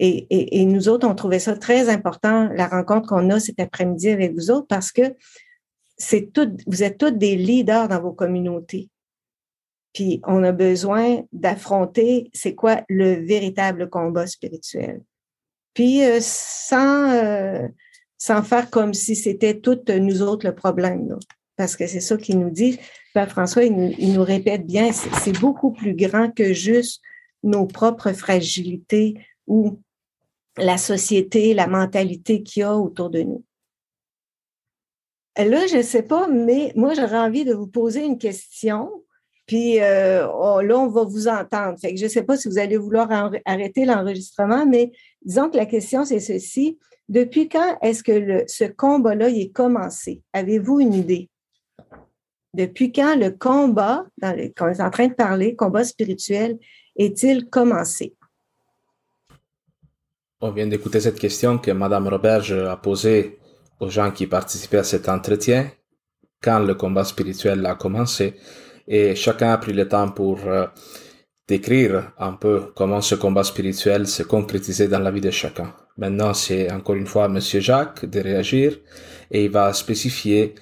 Et, 0.00 0.64
nous 0.64 0.88
autres, 0.88 1.06
on 1.06 1.14
trouvait 1.14 1.38
ça 1.38 1.56
très 1.56 1.88
important, 1.88 2.48
la 2.54 2.66
rencontre 2.66 3.08
qu'on 3.08 3.30
a 3.30 3.38
cet 3.38 3.60
après-midi 3.60 4.10
avec 4.10 4.34
vous 4.34 4.50
autres, 4.50 4.66
parce 4.66 4.90
que 4.90 5.14
vous 6.66 6.82
êtes 6.82 6.98
tous 6.98 7.10
des 7.12 7.36
leaders 7.36 7.88
dans 7.88 8.00
vos 8.00 8.12
communautés. 8.12 8.90
Puis 9.92 10.20
on 10.26 10.42
a 10.42 10.50
besoin 10.50 11.22
d'affronter, 11.32 12.28
c'est 12.34 12.56
quoi 12.56 12.82
le 12.88 13.24
véritable 13.24 13.88
combat 13.88 14.26
spirituel. 14.26 15.02
Puis 15.72 16.02
euh, 16.02 16.18
sans, 16.20 17.10
euh, 17.12 17.68
sans 18.18 18.42
faire 18.42 18.70
comme 18.70 18.92
si 18.92 19.14
c'était 19.14 19.60
toutes 19.60 19.90
nous 19.90 20.20
autres 20.20 20.46
le 20.46 20.54
problème. 20.54 21.16
Parce 21.56 21.76
que 21.76 21.86
c'est 21.86 22.00
ça 22.00 22.16
qu'il 22.16 22.38
nous 22.38 22.50
dit. 22.50 22.78
Père 23.12 23.30
François, 23.30 23.64
il 23.64 24.12
nous, 24.12 24.24
répète 24.24 24.66
bien, 24.66 24.92
c'est 24.92 25.38
beaucoup 25.38 25.72
plus 25.72 25.94
grand 25.94 26.30
que 26.30 26.52
juste 26.52 27.00
nos 27.42 27.66
propres 27.66 28.12
fragilités 28.12 29.14
ou 29.46 29.78
la 30.56 30.78
société, 30.78 31.54
la 31.54 31.66
mentalité 31.66 32.42
qu'il 32.42 32.60
y 32.60 32.62
a 32.64 32.76
autour 32.76 33.10
de 33.10 33.22
nous. 33.22 33.44
Là, 35.36 35.66
je 35.66 35.78
ne 35.78 35.82
sais 35.82 36.02
pas, 36.02 36.28
mais 36.28 36.72
moi, 36.76 36.94
j'aurais 36.94 37.18
envie 37.18 37.44
de 37.44 37.54
vous 37.54 37.66
poser 37.66 38.04
une 38.04 38.18
question. 38.18 38.90
Puis 39.46 39.80
euh, 39.80 40.62
là, 40.62 40.78
on 40.78 40.88
va 40.88 41.04
vous 41.04 41.28
entendre. 41.28 41.76
Je 41.82 42.04
ne 42.04 42.08
sais 42.08 42.22
pas 42.22 42.36
si 42.36 42.48
vous 42.48 42.58
allez 42.58 42.76
vouloir 42.76 43.08
arrêter 43.44 43.84
l'enregistrement, 43.84 44.64
mais 44.64 44.92
disons 45.22 45.50
que 45.50 45.56
la 45.56 45.66
question, 45.66 46.04
c'est 46.04 46.20
ceci. 46.20 46.78
Depuis 47.08 47.48
quand 47.48 47.76
est-ce 47.82 48.02
que 48.02 48.44
ce 48.46 48.64
combat-là 48.64 49.28
est 49.28 49.52
commencé? 49.52 50.22
Avez-vous 50.32 50.80
une 50.80 50.94
idée? 50.94 51.28
Depuis 52.54 52.92
quand 52.92 53.16
le 53.16 53.32
combat, 53.32 54.06
dans 54.16 54.32
quand 54.56 54.66
on 54.66 54.72
est 54.72 54.80
en 54.80 54.90
train 54.90 55.08
de 55.08 55.14
parler, 55.14 55.56
combat 55.56 55.82
spirituel, 55.82 56.58
est-il 56.96 57.50
commencé? 57.50 58.14
On 60.40 60.52
vient 60.52 60.68
d'écouter 60.68 61.00
cette 61.00 61.18
question 61.18 61.58
que 61.58 61.72
Mme 61.72 62.06
Roberge 62.06 62.52
a 62.52 62.76
posée 62.76 63.38
aux 63.80 63.88
gens 63.88 64.12
qui 64.12 64.28
participaient 64.28 64.78
à 64.78 64.84
cet 64.84 65.08
entretien, 65.08 65.70
quand 66.40 66.60
le 66.60 66.74
combat 66.74 67.04
spirituel 67.04 67.66
a 67.66 67.74
commencé, 67.74 68.34
et 68.86 69.16
chacun 69.16 69.50
a 69.50 69.58
pris 69.58 69.72
le 69.72 69.88
temps 69.88 70.10
pour 70.10 70.38
euh, 70.46 70.66
décrire 71.48 72.12
un 72.18 72.34
peu 72.34 72.72
comment 72.76 73.00
ce 73.00 73.16
combat 73.16 73.42
spirituel 73.42 74.06
se 74.06 74.22
concrétisait 74.22 74.86
dans 74.88 75.00
la 75.00 75.10
vie 75.10 75.20
de 75.20 75.30
chacun. 75.30 75.74
Maintenant, 75.96 76.34
c'est 76.34 76.70
encore 76.70 76.94
une 76.94 77.06
fois 77.06 77.24
M. 77.26 77.40
Jacques 77.40 78.04
de 78.04 78.20
réagir 78.20 78.78
et 79.30 79.46
il 79.46 79.50
va 79.50 79.72
spécifier 79.72 80.54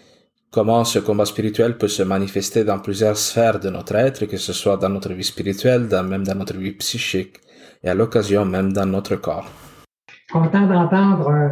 comment 0.52 0.84
ce 0.84 0.98
combat 0.98 1.24
spirituel 1.24 1.78
peut 1.78 1.88
se 1.88 2.02
manifester 2.02 2.62
dans 2.62 2.78
plusieurs 2.78 3.16
sphères 3.16 3.58
de 3.58 3.70
notre 3.70 3.96
être, 3.96 4.26
que 4.26 4.36
ce 4.36 4.52
soit 4.52 4.76
dans 4.76 4.90
notre 4.90 5.12
vie 5.14 5.24
spirituelle, 5.24 5.88
même 6.04 6.24
dans 6.24 6.34
notre 6.34 6.56
vie 6.56 6.72
psychique, 6.72 7.38
et 7.82 7.88
à 7.88 7.94
l'occasion 7.94 8.44
même 8.44 8.72
dans 8.72 8.86
notre 8.86 9.16
corps. 9.16 9.50
Content 10.30 10.66
d'entendre 10.66 11.28
euh, 11.30 11.48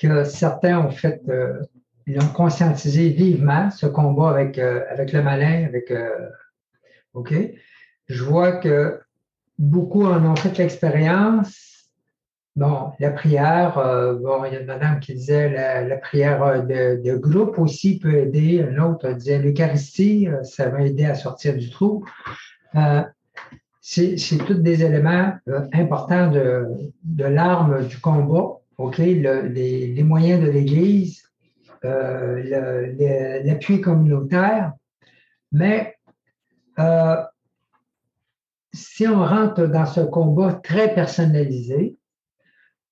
que 0.00 0.24
certains 0.24 0.78
ont 0.78 0.90
fait, 0.90 1.20
euh, 1.28 1.60
ils 2.06 2.18
ont 2.18 2.28
conscientisé 2.28 3.10
vivement 3.10 3.70
ce 3.70 3.86
combat 3.86 4.30
avec, 4.30 4.58
euh, 4.58 4.82
avec 4.90 5.12
le 5.12 5.22
malin, 5.22 5.66
avec, 5.66 5.92
OK? 7.12 7.34
Je 8.08 8.24
vois 8.24 8.52
que 8.52 8.98
beaucoup 9.58 10.06
en 10.06 10.24
ont 10.24 10.36
fait 10.36 10.56
l'expérience, 10.56 11.67
Bon, 12.58 12.90
la 12.98 13.12
prière, 13.12 13.78
euh, 13.78 14.14
bon, 14.14 14.44
il 14.44 14.52
y 14.52 14.56
a 14.56 14.60
une 14.60 14.66
madame 14.66 14.98
qui 14.98 15.14
disait 15.14 15.48
la, 15.86 15.96
prière 15.96 16.42
euh, 16.42 16.96
de, 16.96 17.16
groupe 17.16 17.56
aussi 17.56 18.00
peut 18.00 18.16
aider. 18.16 18.66
Un 18.68 18.82
autre 18.82 19.12
disait 19.12 19.38
l'Eucharistie, 19.38 20.26
euh, 20.26 20.42
ça 20.42 20.68
va 20.68 20.82
aider 20.82 21.04
à 21.04 21.14
sortir 21.14 21.56
du 21.56 21.70
trou. 21.70 22.04
c'est 23.80 24.38
tous 24.44 24.54
des 24.54 24.82
éléments 24.82 25.34
importants 25.72 26.32
de, 26.32 26.66
l'arme 27.24 27.86
du 27.86 28.00
combat, 28.00 28.58
OK? 28.76 28.98
les, 28.98 30.02
moyens 30.02 30.44
de 30.44 30.50
l'Église, 30.50 31.30
l'appui 33.44 33.80
communautaire. 33.80 34.72
Mais 35.52 35.96
si 38.72 39.06
on 39.06 39.24
rentre 39.24 39.64
dans 39.68 39.86
ce 39.86 40.00
combat 40.00 40.54
très 40.54 40.92
personnalisé, 40.92 41.97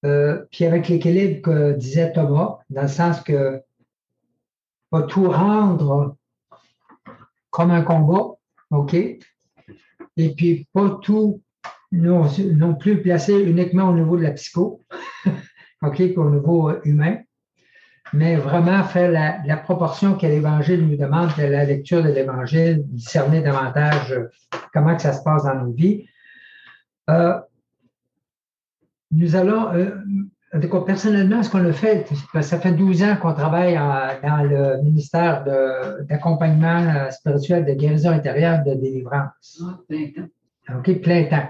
euh, 0.05 0.45
puis 0.51 0.65
avec 0.65 0.89
l'équilibre 0.89 1.43
que 1.43 1.73
disait 1.73 2.13
Thomas, 2.13 2.59
dans 2.71 2.83
le 2.83 2.89
sens 2.89 3.21
que 3.21 3.61
pas 4.91 5.03
tout 5.03 5.31
rendre 5.31 6.17
comme 7.51 7.71
un 7.71 7.83
combat, 7.83 8.35
OK? 8.71 8.95
Et 8.95 10.35
puis 10.35 10.69
pas 10.73 10.99
tout 11.03 11.41
non, 11.93 12.75
plus 12.75 13.01
placer 13.01 13.39
uniquement 13.41 13.89
au 13.89 13.95
niveau 13.95 14.17
de 14.17 14.23
la 14.23 14.33
psycho, 14.33 14.85
OK, 15.83 16.03
au 16.17 16.31
niveau 16.31 16.73
humain, 16.85 17.19
mais 18.13 18.37
vraiment 18.37 18.85
faire 18.85 19.11
la, 19.11 19.57
proportion 19.57 20.17
que 20.17 20.27
l'Évangile 20.27 20.87
nous 20.87 20.97
demande 20.97 21.31
de 21.37 21.45
la 21.45 21.65
lecture 21.65 22.03
de 22.03 22.09
l'Évangile, 22.09 22.83
discerner 22.87 23.41
davantage 23.41 24.15
comment 24.73 24.95
que 24.95 25.03
ça 25.03 25.13
se 25.13 25.23
passe 25.23 25.45
dans 25.45 25.55
nos 25.55 25.73
vies. 25.73 26.07
Euh, 27.11 27.39
nous 29.13 29.37
allons, 29.37 29.73
euh, 29.73 29.91
personnellement, 30.87 31.43
ce 31.43 31.51
qu'on 31.51 31.65
a 31.65 31.73
fait, 31.73 32.07
ça 32.41 32.59
fait 32.59 32.73
12 32.73 33.03
ans 33.03 33.17
qu'on 33.21 33.35
travaille 33.35 33.75
dans 33.75 34.43
le 34.43 34.83
ministère 34.83 35.45
d'accompagnement 36.09 36.83
euh, 36.83 37.11
spirituel, 37.11 37.65
de 37.65 37.73
guérison 37.73 38.11
intérieure, 38.11 38.63
de 38.65 38.75
délivrance. 38.75 39.63
Ah, 39.63 39.79
plein 39.89 40.07
temps. 40.15 40.79
OK, 40.79 41.01
plein 41.01 41.25
temps. 41.25 41.49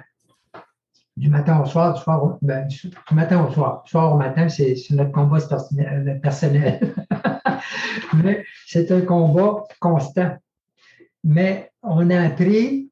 Du 1.16 1.30
matin 1.30 1.60
au 1.62 1.64
soir, 1.64 1.94
du, 1.94 2.02
soir 2.02 2.22
au, 2.22 2.38
ben, 2.42 2.66
du 2.66 2.90
matin 3.12 3.42
au 3.42 3.50
soir. 3.50 3.82
Du 3.84 3.90
soir 3.90 4.12
au 4.12 4.18
matin, 4.18 4.48
c'est 4.48 4.76
notre 4.90 5.12
combat 5.12 5.38
personnel. 6.22 6.94
Mais 8.22 8.44
c'est 8.66 8.90
un 8.92 9.00
combat 9.00 9.64
constant. 9.80 10.36
Mais 11.24 11.70
on 11.82 12.10
a 12.10 12.20
appris 12.20 12.90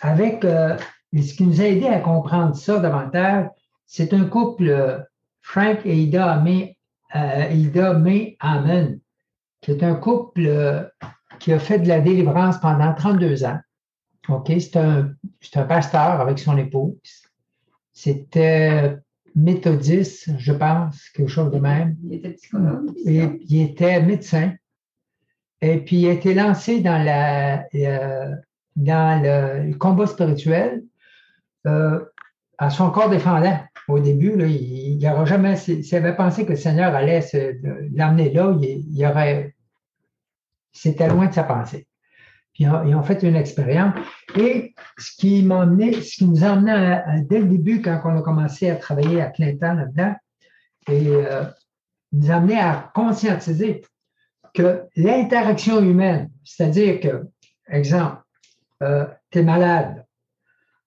avec, 0.00 0.44
euh, 0.44 0.76
ce 1.12 1.34
qui 1.34 1.44
nous 1.44 1.60
a 1.60 1.64
aidé 1.64 1.86
à 1.86 1.98
comprendre 1.98 2.54
ça 2.54 2.78
davantage, 2.78 3.48
c'est 3.88 4.12
un 4.12 4.26
couple, 4.26 4.68
euh, 4.68 4.98
Frank 5.40 5.80
et 5.84 5.96
Ida 5.96 6.36
May, 6.40 6.76
euh, 7.16 7.48
Ida 7.50 7.94
May 7.94 8.36
Amen, 8.38 9.00
qui 9.62 9.70
est 9.72 9.82
un 9.82 9.94
couple 9.94 10.46
euh, 10.46 10.84
qui 11.40 11.52
a 11.54 11.58
fait 11.58 11.78
de 11.78 11.88
la 11.88 12.00
délivrance 12.00 12.60
pendant 12.60 12.94
32 12.94 13.44
ans. 13.44 13.58
OK? 14.28 14.52
C'est 14.60 14.76
un, 14.76 15.14
un, 15.54 15.64
pasteur 15.64 16.20
avec 16.20 16.38
son 16.38 16.58
épouse. 16.58 16.98
C'était 17.94 18.98
méthodiste, 19.34 20.38
je 20.38 20.52
pense, 20.52 21.08
quelque 21.14 21.30
chose 21.30 21.50
de 21.50 21.58
même. 21.58 21.96
Il 22.04 22.14
était 22.14 22.32
psychologue. 22.34 22.92
Et, 23.06 23.22
il 23.48 23.62
était 23.62 24.02
médecin. 24.02 24.52
Et 25.62 25.78
puis, 25.78 26.00
il 26.00 26.08
a 26.08 26.12
été 26.12 26.34
lancé 26.34 26.80
dans, 26.80 27.02
la, 27.02 27.64
dans 28.76 29.22
le, 29.22 29.72
combat 29.78 30.06
spirituel 30.06 30.84
à 31.64 32.70
son 32.70 32.90
corps 32.90 33.08
défendant 33.08 33.58
au 33.88 33.98
début, 34.00 34.34
il 34.46 34.98
n'aurait 34.98 35.26
jamais, 35.26 35.56
s'il 35.56 35.94
avait 35.96 36.14
pensé 36.14 36.44
que 36.44 36.50
le 36.50 36.56
Seigneur 36.56 36.94
allait 36.94 37.24
l'amener 37.94 38.30
là, 38.30 38.54
il, 38.60 39.06
aurait, 39.06 39.54
c'était 40.72 41.08
loin 41.08 41.26
de 41.26 41.34
sa 41.34 41.44
pensée. 41.44 41.86
puis 42.52 42.64
ils 42.64 42.94
ont 42.94 43.02
fait 43.02 43.22
une 43.22 43.36
expérience. 43.36 43.94
Et 44.36 44.74
ce 44.98 45.16
qui 45.16 45.40
ce 45.42 46.16
qui 46.16 46.26
nous 46.26 46.44
a 46.44 46.48
amené 46.48 47.00
dès 47.28 47.40
le 47.40 47.46
début, 47.46 47.80
quand 47.80 48.00
on 48.04 48.18
a 48.18 48.22
commencé 48.22 48.68
à 48.68 48.76
travailler 48.76 49.22
à 49.22 49.30
plein 49.30 49.56
temps 49.56 49.74
là-dedans, 49.74 50.14
et 50.88 51.06
euh, 51.08 51.44
nous 52.12 52.30
a 52.30 52.36
amené 52.36 52.58
à 52.58 52.90
conscientiser 52.94 53.82
que 54.54 54.84
l'interaction 54.96 55.80
humaine, 55.80 56.30
c'est-à-dire 56.44 57.00
que, 57.00 57.26
exemple, 57.68 58.22
euh, 58.82 59.06
tu 59.30 59.38
es 59.38 59.42
malade, 59.42 60.04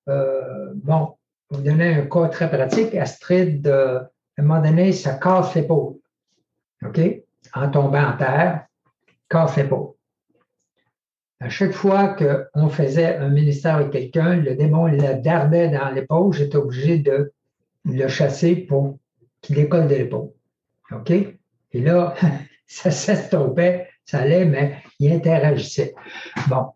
euh, 0.09 0.71
bon, 0.75 1.15
vous 1.51 1.61
donnez 1.61 1.95
un 1.95 2.05
cas 2.05 2.29
très 2.29 2.49
pratique, 2.49 2.95
Astrid, 2.95 3.67
euh, 3.67 3.99
à 3.99 4.41
un 4.41 4.43
moment 4.43 4.61
donné, 4.61 4.93
ça 4.93 5.15
casse 5.15 5.53
l'épaule. 5.53 5.95
OK? 6.83 6.99
En 7.53 7.69
tombant 7.69 8.07
en 8.07 8.17
terre, 8.17 8.65
casse 9.29 9.57
l'épaule. 9.57 9.91
À 11.41 11.49
chaque 11.49 11.73
fois 11.73 12.15
qu'on 12.15 12.69
faisait 12.69 13.17
un 13.17 13.29
ministère 13.29 13.75
avec 13.75 13.91
quelqu'un, 13.91 14.35
le 14.35 14.55
démon 14.55 14.85
le 14.85 15.21
dardait 15.21 15.69
dans 15.69 15.89
l'épaule, 15.89 16.33
j'étais 16.33 16.55
obligé 16.55 16.99
de 16.99 17.33
le 17.83 18.07
chasser 18.07 18.55
pour 18.55 18.97
qu'il 19.41 19.57
décolle 19.57 19.87
de 19.87 19.95
l'épaule. 19.95 20.29
OK? 20.91 21.11
Et 21.11 21.81
là, 21.81 22.13
ça 22.67 22.91
s'estompait, 22.91 23.89
ça 24.05 24.19
allait, 24.19 24.45
mais 24.45 24.77
il 24.99 25.11
interagissait. 25.11 25.95
Bon, 26.47 26.67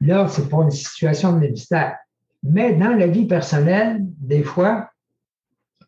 là, 0.00 0.28
c'est 0.28 0.48
pas 0.48 0.62
une 0.62 0.70
situation 0.70 1.32
de 1.32 1.40
ministère. 1.40 1.98
Mais 2.44 2.74
dans 2.74 2.94
la 2.94 3.06
vie 3.06 3.26
personnelle, 3.26 3.98
des 4.00 4.42
fois, 4.42 4.90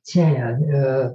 tiens, 0.02 0.58
euh, 0.72 1.10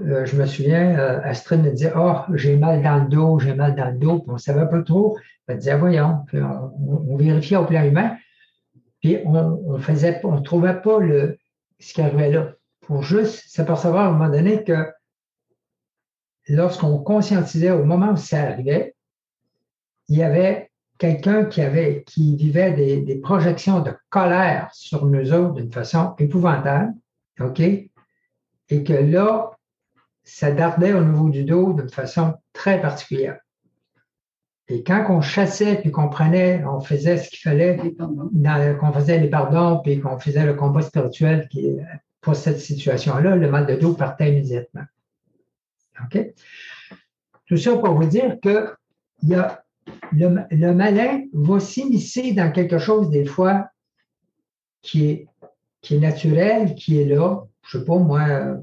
euh, 0.00 0.26
je 0.26 0.36
me 0.36 0.44
souviens, 0.44 0.98
euh, 0.98 1.20
Astrid 1.22 1.62
me 1.62 1.70
disait 1.70 1.92
Oh, 1.96 2.16
j'ai 2.34 2.56
mal 2.56 2.82
dans 2.82 3.04
le 3.04 3.08
dos, 3.08 3.38
j'ai 3.38 3.54
mal 3.54 3.76
dans 3.76 3.90
le 3.90 3.98
dos, 3.98 4.18
puis 4.18 4.30
on 4.30 4.34
ne 4.34 4.38
savait 4.38 4.68
pas 4.68 4.82
trop. 4.82 5.16
Elle 5.46 5.58
disait 5.58 5.76
Voyons, 5.76 6.24
on, 6.32 7.16
vérifiait 7.16 7.58
au 7.58 7.64
plan 7.64 7.84
humain, 7.84 8.16
puis 9.00 9.18
on 9.24 9.32
ne 9.32 10.26
on 10.26 10.42
trouvait 10.42 10.80
pas 10.80 10.98
le, 10.98 11.38
ce 11.78 11.94
qui 11.94 12.02
arrivait 12.02 12.32
là. 12.32 12.52
Pour 12.80 13.04
juste 13.04 13.44
s'apercevoir 13.48 14.06
à 14.06 14.08
un 14.08 14.12
moment 14.12 14.30
donné 14.30 14.64
que 14.64 14.90
lorsqu'on 16.48 16.98
conscientisait 16.98 17.70
au 17.70 17.84
moment 17.84 18.10
où 18.10 18.16
ça 18.16 18.42
arrivait, 18.42 18.96
il 20.08 20.18
y 20.18 20.24
avait 20.24 20.71
quelqu'un 21.02 21.46
qui 21.46 21.60
avait, 21.60 22.04
qui 22.06 22.36
vivait 22.36 22.70
des, 22.70 23.16
projections 23.16 23.80
de 23.80 23.92
colère 24.08 24.70
sur 24.72 25.04
nous 25.04 25.32
autres 25.32 25.54
d'une 25.54 25.72
façon 25.72 26.14
épouvantable, 26.16 26.92
OK? 27.40 27.58
Et 27.58 28.84
que 28.84 28.92
là, 28.92 29.50
ça 30.22 30.52
dardait 30.52 30.92
au 30.92 31.02
niveau 31.02 31.28
du 31.28 31.42
dos 31.42 31.72
d'une 31.72 31.88
façon 31.88 32.34
très 32.52 32.80
particulière. 32.80 33.40
Et 34.68 34.84
quand 34.84 35.04
on 35.08 35.20
chassait, 35.20 35.74
puis 35.74 35.90
qu'on 35.90 36.08
prenait, 36.08 36.64
on 36.64 36.78
faisait 36.78 37.16
ce 37.16 37.30
qu'il 37.30 37.40
fallait, 37.40 37.76
qu'on 38.78 38.92
faisait 38.92 39.18
les 39.18 39.28
pardons, 39.28 39.80
puis 39.82 39.98
qu'on 39.98 40.20
faisait 40.20 40.46
le 40.46 40.54
combat 40.54 40.82
spirituel 40.82 41.48
qui, 41.48 41.78
pour 42.20 42.36
cette 42.36 42.60
situation-là, 42.60 43.34
le 43.34 43.50
mal 43.50 43.66
de 43.66 43.74
dos 43.74 43.94
partait 43.94 44.30
immédiatement. 44.30 44.84
OK? 46.04 46.32
Tout 47.46 47.56
ça 47.56 47.76
pour 47.76 47.92
vous 47.92 48.06
dire 48.06 48.36
que 48.40 48.72
il 49.24 49.30
y 49.30 49.34
a 49.34 49.62
le, 50.12 50.72
malin 50.72 51.22
va 51.32 51.60
s'immiscer 51.60 52.32
dans 52.32 52.50
quelque 52.50 52.78
chose 52.78 53.10
des 53.10 53.24
fois 53.24 53.68
qui 54.82 55.26
est, 55.90 55.98
naturel, 55.98 56.74
qui 56.74 57.00
est 57.00 57.04
là. 57.04 57.44
Je 57.66 57.78
sais 57.78 57.84
pas, 57.84 57.98
moi, 57.98 58.56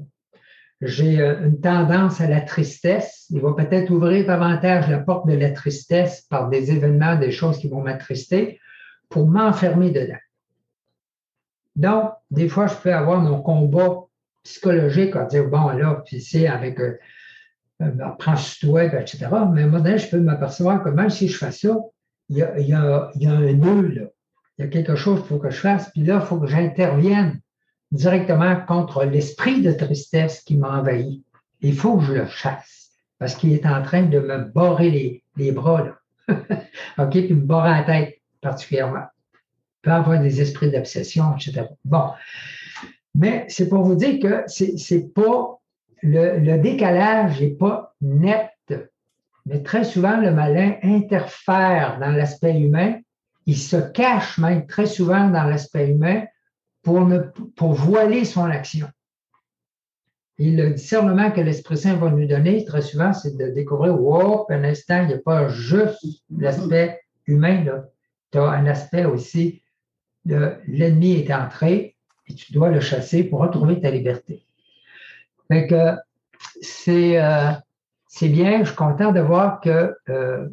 j'ai 0.80 1.20
euh, 1.20 1.46
une 1.46 1.60
tendance 1.60 2.20
à 2.20 2.28
la 2.28 2.40
tristesse. 2.40 3.26
Il 3.30 3.40
va 3.40 3.52
peut-être 3.54 3.90
ouvrir 3.90 4.26
davantage 4.26 4.88
la 4.88 4.98
porte 4.98 5.26
de 5.26 5.34
la 5.34 5.50
tristesse 5.50 6.22
par 6.22 6.48
des 6.48 6.70
événements, 6.70 7.16
des 7.16 7.30
choses 7.30 7.58
qui 7.58 7.68
vont 7.68 7.82
m'attrister 7.82 8.60
pour 9.08 9.26
m'enfermer 9.26 9.90
dedans. 9.90 10.18
Donc, 11.76 12.12
des 12.30 12.48
fois, 12.48 12.66
je 12.66 12.74
peux 12.74 12.92
avoir 12.92 13.20
mon 13.20 13.42
combat 13.42 14.04
psychologique 14.42 15.16
à 15.16 15.24
dire, 15.24 15.48
bon, 15.48 15.68
là, 15.70 16.02
puis 16.04 16.20
c'est 16.20 16.46
avec 16.46 16.78
euh, 17.80 17.86
euh, 17.86 18.08
prends 18.18 18.36
sur 18.36 18.68
toi, 18.68 18.84
etc. 18.84 19.26
Mais 19.52 19.66
moi, 19.66 19.96
je 19.96 20.08
peux 20.08 20.20
m'apercevoir 20.20 20.82
que 20.82 20.90
même 20.90 21.10
si 21.10 21.28
je 21.28 21.36
fais 21.36 21.52
ça, 21.52 21.76
il 22.28 22.36
y 22.36 22.42
a, 22.42 22.58
il 22.58 22.68
y 22.68 22.74
a, 22.74 23.10
il 23.14 23.22
y 23.22 23.26
a 23.26 23.32
un 23.32 23.52
nœud, 23.52 23.88
là. 23.88 24.02
Il 24.58 24.64
y 24.64 24.68
a 24.68 24.68
quelque 24.68 24.94
chose 24.94 25.20
qu'il 25.20 25.28
faut 25.28 25.38
que 25.38 25.50
je 25.50 25.56
fasse, 25.56 25.90
puis 25.90 26.02
là, 26.02 26.20
il 26.22 26.26
faut 26.26 26.38
que 26.38 26.46
j'intervienne 26.46 27.40
directement 27.92 28.56
contre 28.66 29.04
l'esprit 29.04 29.62
de 29.62 29.72
tristesse 29.72 30.42
qui 30.42 30.56
m'a 30.56 30.78
envahi. 30.78 31.24
Il 31.62 31.74
faut 31.74 31.96
que 31.96 32.04
je 32.04 32.12
le 32.12 32.26
chasse, 32.26 32.90
parce 33.18 33.34
qu'il 33.34 33.52
est 33.52 33.64
en 33.64 33.82
train 33.82 34.02
de 34.02 34.20
me 34.20 34.44
barrer 34.44 34.90
les, 34.90 35.24
les 35.36 35.52
bras, 35.52 35.82
là. 35.82 35.96
OK? 36.98 37.10
Puis 37.10 37.34
me 37.34 37.46
barrer 37.46 37.70
la 37.70 37.82
tête, 37.84 38.20
particulièrement. 38.42 39.06
Il 39.34 39.80
peut 39.82 39.92
avoir 39.92 40.20
des 40.20 40.40
esprits 40.42 40.70
d'obsession, 40.70 41.34
etc. 41.36 41.66
Bon. 41.84 42.10
Mais 43.14 43.46
c'est 43.48 43.68
pour 43.68 43.82
vous 43.82 43.94
dire 43.94 44.20
que 44.20 44.44
c'est 44.46 45.12
pas 45.14 45.59
le, 46.02 46.56
décalage 46.58 47.40
n'est 47.40 47.50
pas 47.50 47.94
net, 48.00 48.50
mais 49.46 49.62
très 49.62 49.84
souvent, 49.84 50.16
le 50.18 50.30
malin 50.30 50.74
interfère 50.82 51.98
dans 51.98 52.12
l'aspect 52.12 52.60
humain. 52.60 52.98
Il 53.46 53.56
se 53.56 53.76
cache 53.76 54.38
même 54.38 54.66
très 54.66 54.86
souvent 54.86 55.28
dans 55.28 55.44
l'aspect 55.44 55.90
humain 55.90 56.24
pour, 56.82 57.00
ne, 57.00 57.18
pour 57.56 57.72
voiler 57.72 58.24
son 58.24 58.44
action. 58.44 58.88
Et 60.38 60.50
le 60.52 60.70
discernement 60.70 61.30
que 61.30 61.40
l'Esprit 61.40 61.76
Saint 61.76 61.96
va 61.96 62.10
nous 62.10 62.26
donner, 62.26 62.64
très 62.64 62.80
souvent, 62.80 63.12
c'est 63.12 63.36
de 63.36 63.48
découvrir, 63.48 64.00
wow, 64.00 64.46
un 64.50 64.64
instant, 64.64 65.02
il 65.02 65.08
n'y 65.08 65.14
a 65.14 65.18
pas 65.18 65.48
juste 65.48 66.04
l'aspect 66.30 67.00
humain, 67.26 67.64
Tu 68.30 68.38
as 68.38 68.48
un 68.48 68.66
aspect 68.66 69.04
aussi 69.04 69.62
de 70.24 70.54
l'ennemi 70.66 71.12
est 71.12 71.32
entré 71.32 71.96
et 72.26 72.34
tu 72.34 72.52
dois 72.52 72.70
le 72.70 72.80
chasser 72.80 73.24
pour 73.24 73.40
retrouver 73.40 73.80
ta 73.80 73.90
liberté. 73.90 74.46
Fait 75.50 75.66
que 75.66 75.96
c'est 76.62 77.20
euh, 77.20 77.50
c'est 78.06 78.28
bien, 78.28 78.60
je 78.60 78.68
suis 78.68 78.76
content 78.76 79.12
de 79.12 79.20
voir 79.20 79.60
que 79.60 79.96
euh, 80.08 80.48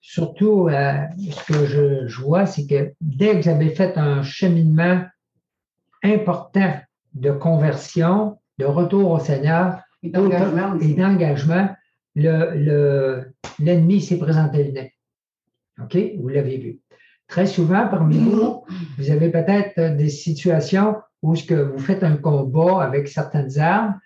surtout 0.00 0.68
euh, 0.68 0.94
ce 1.30 1.52
que 1.52 1.66
je, 1.66 2.20
vois, 2.20 2.46
c'est 2.46 2.66
que 2.66 2.92
dès 3.00 3.36
que 3.36 3.42
j'avais 3.42 3.70
fait 3.70 3.98
un 3.98 4.22
cheminement 4.22 5.02
important 6.02 6.74
de 7.14 7.32
conversion, 7.32 8.38
de 8.58 8.64
retour 8.64 9.10
au 9.10 9.18
Seigneur 9.18 9.80
et 10.02 10.10
d'engagement, 10.10 11.68
le, 12.14 13.32
l'ennemi 13.58 14.00
s'est 14.00 14.18
présenté 14.18 14.64
le 14.64 14.72
nez. 14.72 14.94
OK? 15.82 15.96
Vous 16.18 16.28
l'avez 16.28 16.56
vu. 16.56 16.80
Très 17.26 17.46
souvent, 17.46 17.88
parmi 17.88 18.18
vous, 18.18 18.64
vous 18.96 19.10
avez 19.10 19.30
peut-être 19.30 19.96
des 19.96 20.08
situations 20.08 20.96
où 21.22 21.34
ce 21.34 21.44
que 21.44 21.54
vous 21.54 21.78
faites 21.78 22.02
un 22.02 22.16
combat 22.16 22.82
avec 22.82 23.08
certaines 23.08 23.58
armes, 23.58 23.98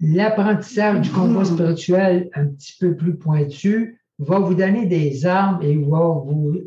l'apprentissage 0.00 1.00
du 1.00 1.10
combat 1.10 1.44
spirituel 1.44 2.30
un 2.34 2.46
petit 2.46 2.76
peu 2.78 2.96
plus 2.96 3.16
pointu 3.16 4.00
va 4.18 4.38
vous 4.38 4.54
donner 4.54 4.86
des 4.86 5.26
armes 5.26 5.62
et 5.62 5.76
va 5.76 6.08
vous, 6.24 6.58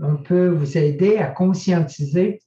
on 0.00 0.16
peut 0.16 0.48
vous 0.48 0.76
aider 0.76 1.18
à 1.18 1.26
conscientiser 1.26 2.40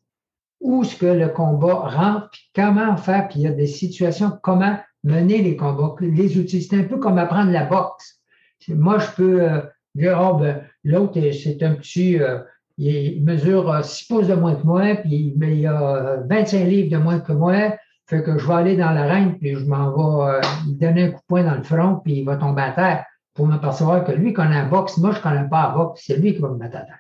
où 0.60 0.84
ce 0.84 0.96
que 0.98 1.06
le 1.06 1.30
combat 1.30 1.74
rentre, 1.74 2.30
puis 2.32 2.50
comment 2.56 2.98
faire, 2.98 3.28
puis 3.28 3.40
il 3.40 3.44
y 3.44 3.48
a 3.48 3.52
des 3.52 3.68
situations, 3.68 4.32
comment 4.42 4.78
mener 5.04 5.42
les 5.42 5.56
combats, 5.56 5.96
les 6.02 6.38
outils. 6.38 6.64
C'est 6.64 6.78
un 6.78 6.84
peu 6.84 6.98
comme 6.98 7.18
apprendre 7.18 7.52
la 7.52 7.66
boxe. 7.66 8.22
Moi, 8.68 8.98
je 8.98 9.12
peux 9.12 9.44
euh, 9.44 9.62
dire, 9.94 10.20
oh, 10.20 10.38
ben, 10.38 10.64
l'autre, 10.84 11.20
c'est 11.32 11.62
un 11.62 11.76
petit, 11.76 12.20
euh, 12.20 12.40
il 12.78 13.24
mesure 13.24 13.84
6 13.84 14.06
pouces 14.06 14.28
de 14.28 14.36
moins 14.36 14.56
que 14.56 14.64
moi, 14.64 14.96
puis 14.96 15.34
mais 15.38 15.58
il 15.58 15.68
a 15.68 16.18
25 16.28 16.66
livres 16.66 16.92
de 16.92 17.02
moins 17.02 17.20
que 17.20 17.32
moi. 17.32 17.76
Fait 18.08 18.22
que 18.22 18.38
je 18.38 18.46
vais 18.46 18.54
aller 18.54 18.78
dans 18.78 18.92
l'arène, 18.92 19.38
puis 19.40 19.56
je 19.56 19.66
m'en 19.66 19.92
vais 19.92 20.38
euh, 20.38 20.42
lui 20.68 20.76
donner 20.76 21.04
un 21.06 21.12
coup 21.12 21.22
de 21.22 21.26
poing 21.28 21.44
dans 21.44 21.56
le 21.56 21.64
front, 21.64 22.02
puis 22.04 22.20
il 22.20 22.26
va 22.26 22.38
tomber 22.38 22.62
à 22.62 22.72
terre 22.72 23.06
pour 23.34 23.48
m'apercevoir 23.48 24.04
que 24.04 24.12
lui 24.12 24.32
connaît 24.32 24.62
la 24.62 24.66
boxe. 24.66 24.98
Moi, 24.98 25.12
je 25.12 25.22
connais 25.22 25.48
pas 25.50 25.70
la 25.70 25.70
boxe. 25.70 26.04
C'est 26.06 26.18
lui 26.18 26.36
qui 26.36 26.40
va 26.40 26.50
me 26.50 26.58
mettre 26.58 26.78
à 26.78 26.82
terre. 26.82 27.00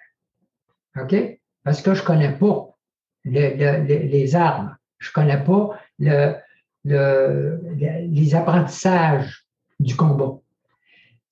OK? 1.02 1.40
Parce 1.64 1.82
que 1.82 1.94
je 1.94 2.04
connais 2.04 2.34
pas 2.34 2.76
les 3.24 4.36
armes. 4.36 4.76
Je 4.98 5.12
connais 5.12 5.44
pas 5.44 5.80
le, 6.00 6.36
les 6.84 8.36
apprentissages 8.36 9.46
du 9.80 9.96
combat. 9.96 10.40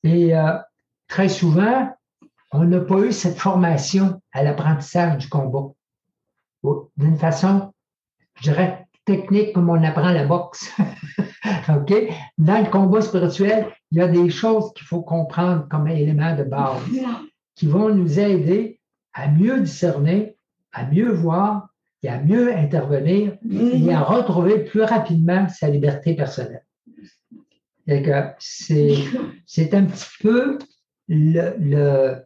Et 0.04 0.36
euh, 0.36 0.58
très 1.08 1.30
souvent, 1.30 1.96
on 2.54 2.66
n'a 2.66 2.80
pas 2.80 3.00
eu 3.00 3.12
cette 3.12 3.38
formation 3.38 4.22
à 4.32 4.44
l'apprentissage 4.44 5.18
du 5.18 5.28
combat. 5.28 5.74
D'une 6.96 7.18
façon, 7.18 7.74
je 8.36 8.44
dirais, 8.44 8.88
technique 9.06 9.54
comme 9.54 9.70
on 9.70 9.84
apprend 9.84 10.12
la 10.12 10.26
boxe. 10.26 10.72
OK? 11.70 11.94
Dans 12.38 12.64
le 12.64 12.70
combat 12.70 13.02
spirituel, 13.02 13.68
il 13.92 13.98
y 13.98 14.02
a 14.02 14.08
des 14.08 14.30
choses 14.30 14.72
qu'il 14.74 14.86
faut 14.86 15.02
comprendre 15.02 15.68
comme 15.68 15.88
éléments 15.88 16.36
de 16.36 16.44
base 16.44 16.82
qui 17.56 17.68
vont 17.68 17.94
nous 17.94 18.20
aider 18.20 18.80
à 19.14 19.28
mieux 19.28 19.60
discerner, 19.60 20.38
à 20.72 20.86
mieux 20.86 21.12
voir 21.12 21.70
et 22.04 22.10
à 22.10 22.20
mieux 22.20 22.56
intervenir 22.56 23.36
et 23.50 23.94
à 23.94 24.02
retrouver 24.02 24.60
plus 24.60 24.84
rapidement 24.84 25.48
sa 25.50 25.70
liberté 25.70 26.16
personnelle. 26.16 26.66
C'est 28.38 29.74
un 29.74 29.86
petit 29.86 30.10
peu 30.22 30.58
le, 31.08 31.56
le 31.60 32.24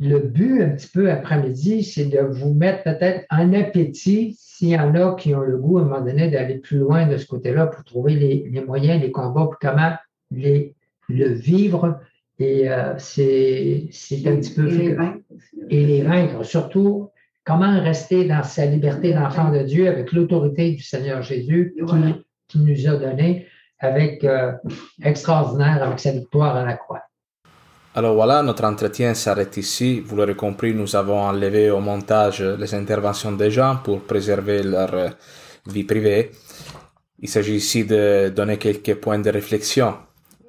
but, 0.00 0.62
un 0.62 0.70
petit 0.70 0.88
peu 0.88 1.10
après-midi, 1.10 1.82
c'est 1.82 2.06
de 2.06 2.20
vous 2.20 2.54
mettre 2.54 2.84
peut-être 2.84 3.26
un 3.30 3.52
appétit 3.52 4.36
s'il 4.38 4.68
y 4.68 4.78
en 4.78 4.94
a 4.94 5.14
qui 5.14 5.34
ont 5.34 5.40
le 5.40 5.56
goût 5.56 5.78
à 5.78 5.82
un 5.82 5.84
moment 5.84 6.00
donné 6.00 6.30
d'aller 6.30 6.58
plus 6.58 6.78
loin 6.78 7.06
de 7.06 7.16
ce 7.16 7.26
côté-là 7.26 7.66
pour 7.66 7.84
trouver 7.84 8.14
les, 8.14 8.60
moyens, 8.60 9.00
les 9.00 9.10
combats, 9.10 9.44
pour 9.46 9.58
comment 9.60 9.92
les, 10.30 10.74
le 11.08 11.28
vivre. 11.28 12.00
Et 12.38 12.70
euh, 12.70 12.94
c'est 12.98 13.88
un 14.26 14.36
petit 14.36 14.54
peu. 14.54 14.68
Et 14.68 14.76
les 14.76 14.94
vaincre. 14.94 15.18
Et 15.70 15.86
les 15.86 16.02
vaincre. 16.02 16.44
Surtout, 16.44 17.10
comment 17.44 17.80
rester 17.80 18.26
dans 18.26 18.42
sa 18.42 18.66
liberté 18.66 19.12
d'enfant 19.12 19.50
de 19.50 19.62
Dieu 19.62 19.88
avec 19.88 20.12
l'autorité 20.12 20.72
du 20.72 20.82
Seigneur 20.82 21.22
Jésus 21.22 21.74
qui, 22.48 22.58
nous 22.58 22.88
a 22.88 22.96
donné, 22.96 23.46
avec 23.80 24.24
euh, 24.24 24.52
extraordinaire, 25.02 25.82
avec 25.82 25.98
sa 25.98 26.12
victoire 26.12 26.56
à 26.56 26.64
la 26.64 26.74
croix. 26.74 27.02
Alors 27.94 28.14
voilà, 28.14 28.42
notre 28.42 28.64
entretien 28.64 29.14
s'arrête 29.14 29.56
ici. 29.56 30.00
Vous 30.00 30.14
l'aurez 30.16 30.36
compris, 30.36 30.74
nous 30.74 30.94
avons 30.94 31.20
enlevé 31.20 31.70
au 31.70 31.80
montage 31.80 32.42
les 32.42 32.74
interventions 32.74 33.32
des 33.32 33.50
gens 33.50 33.78
pour 33.82 34.02
préserver 34.02 34.62
leur 34.62 34.94
euh, 34.94 35.08
vie 35.66 35.84
privée. 35.84 36.30
Il 37.20 37.28
s'agit 37.28 37.56
ici 37.56 37.84
de 37.84 38.32
donner 38.34 38.58
quelques 38.58 38.94
points 38.94 39.18
de 39.18 39.30
réflexion 39.30 39.94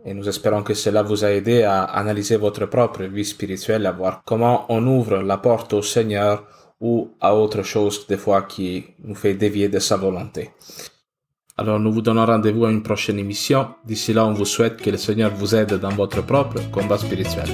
et 0.06 0.14
nous 0.14 0.28
espérons 0.30 0.64
que 0.64 0.74
cela 0.74 1.02
vous 1.02 1.26
a 1.26 1.32
aidé 1.32 1.64
à 1.64 1.84
analyser 1.84 2.38
votre 2.38 2.66
propre 2.68 3.04
vie 3.04 3.26
spirituelle, 3.26 3.86
à 3.86 3.92
voir 3.92 4.22
comment 4.26 4.66
on 4.70 4.86
ouvre 4.86 5.18
la 5.18 5.38
porte 5.38 5.74
au 5.74 5.82
Seigneur 5.82 6.46
ou 6.80 7.12
à 7.20 7.36
autre 7.36 7.64
chose 7.64 8.06
des 8.08 8.18
fois 8.18 8.44
qui 8.44 8.86
nous 9.04 9.16
fait 9.16 9.34
dévier 9.34 9.68
de 9.70 9.80
sa 9.80 9.98
volonté. 9.98 10.52
Alors 11.60 11.78
nous 11.78 11.92
vous 11.92 12.02
donnons 12.02 12.26
rendez-vous 12.26 12.64
à 12.64 12.72
une 12.72 12.82
prochaine 12.82 13.20
émission. 13.20 13.68
D'ici 13.86 14.14
là, 14.14 14.26
on 14.26 14.32
vous 14.32 14.46
souhaite 14.46 14.78
que 14.78 14.90
le 14.90 14.96
Seigneur 14.96 15.30
vous 15.36 15.56
aide 15.56 15.74
dans 15.74 15.90
votre 15.90 16.26
propre 16.26 16.56
combat 16.72 16.98
spirituel. 16.98 17.50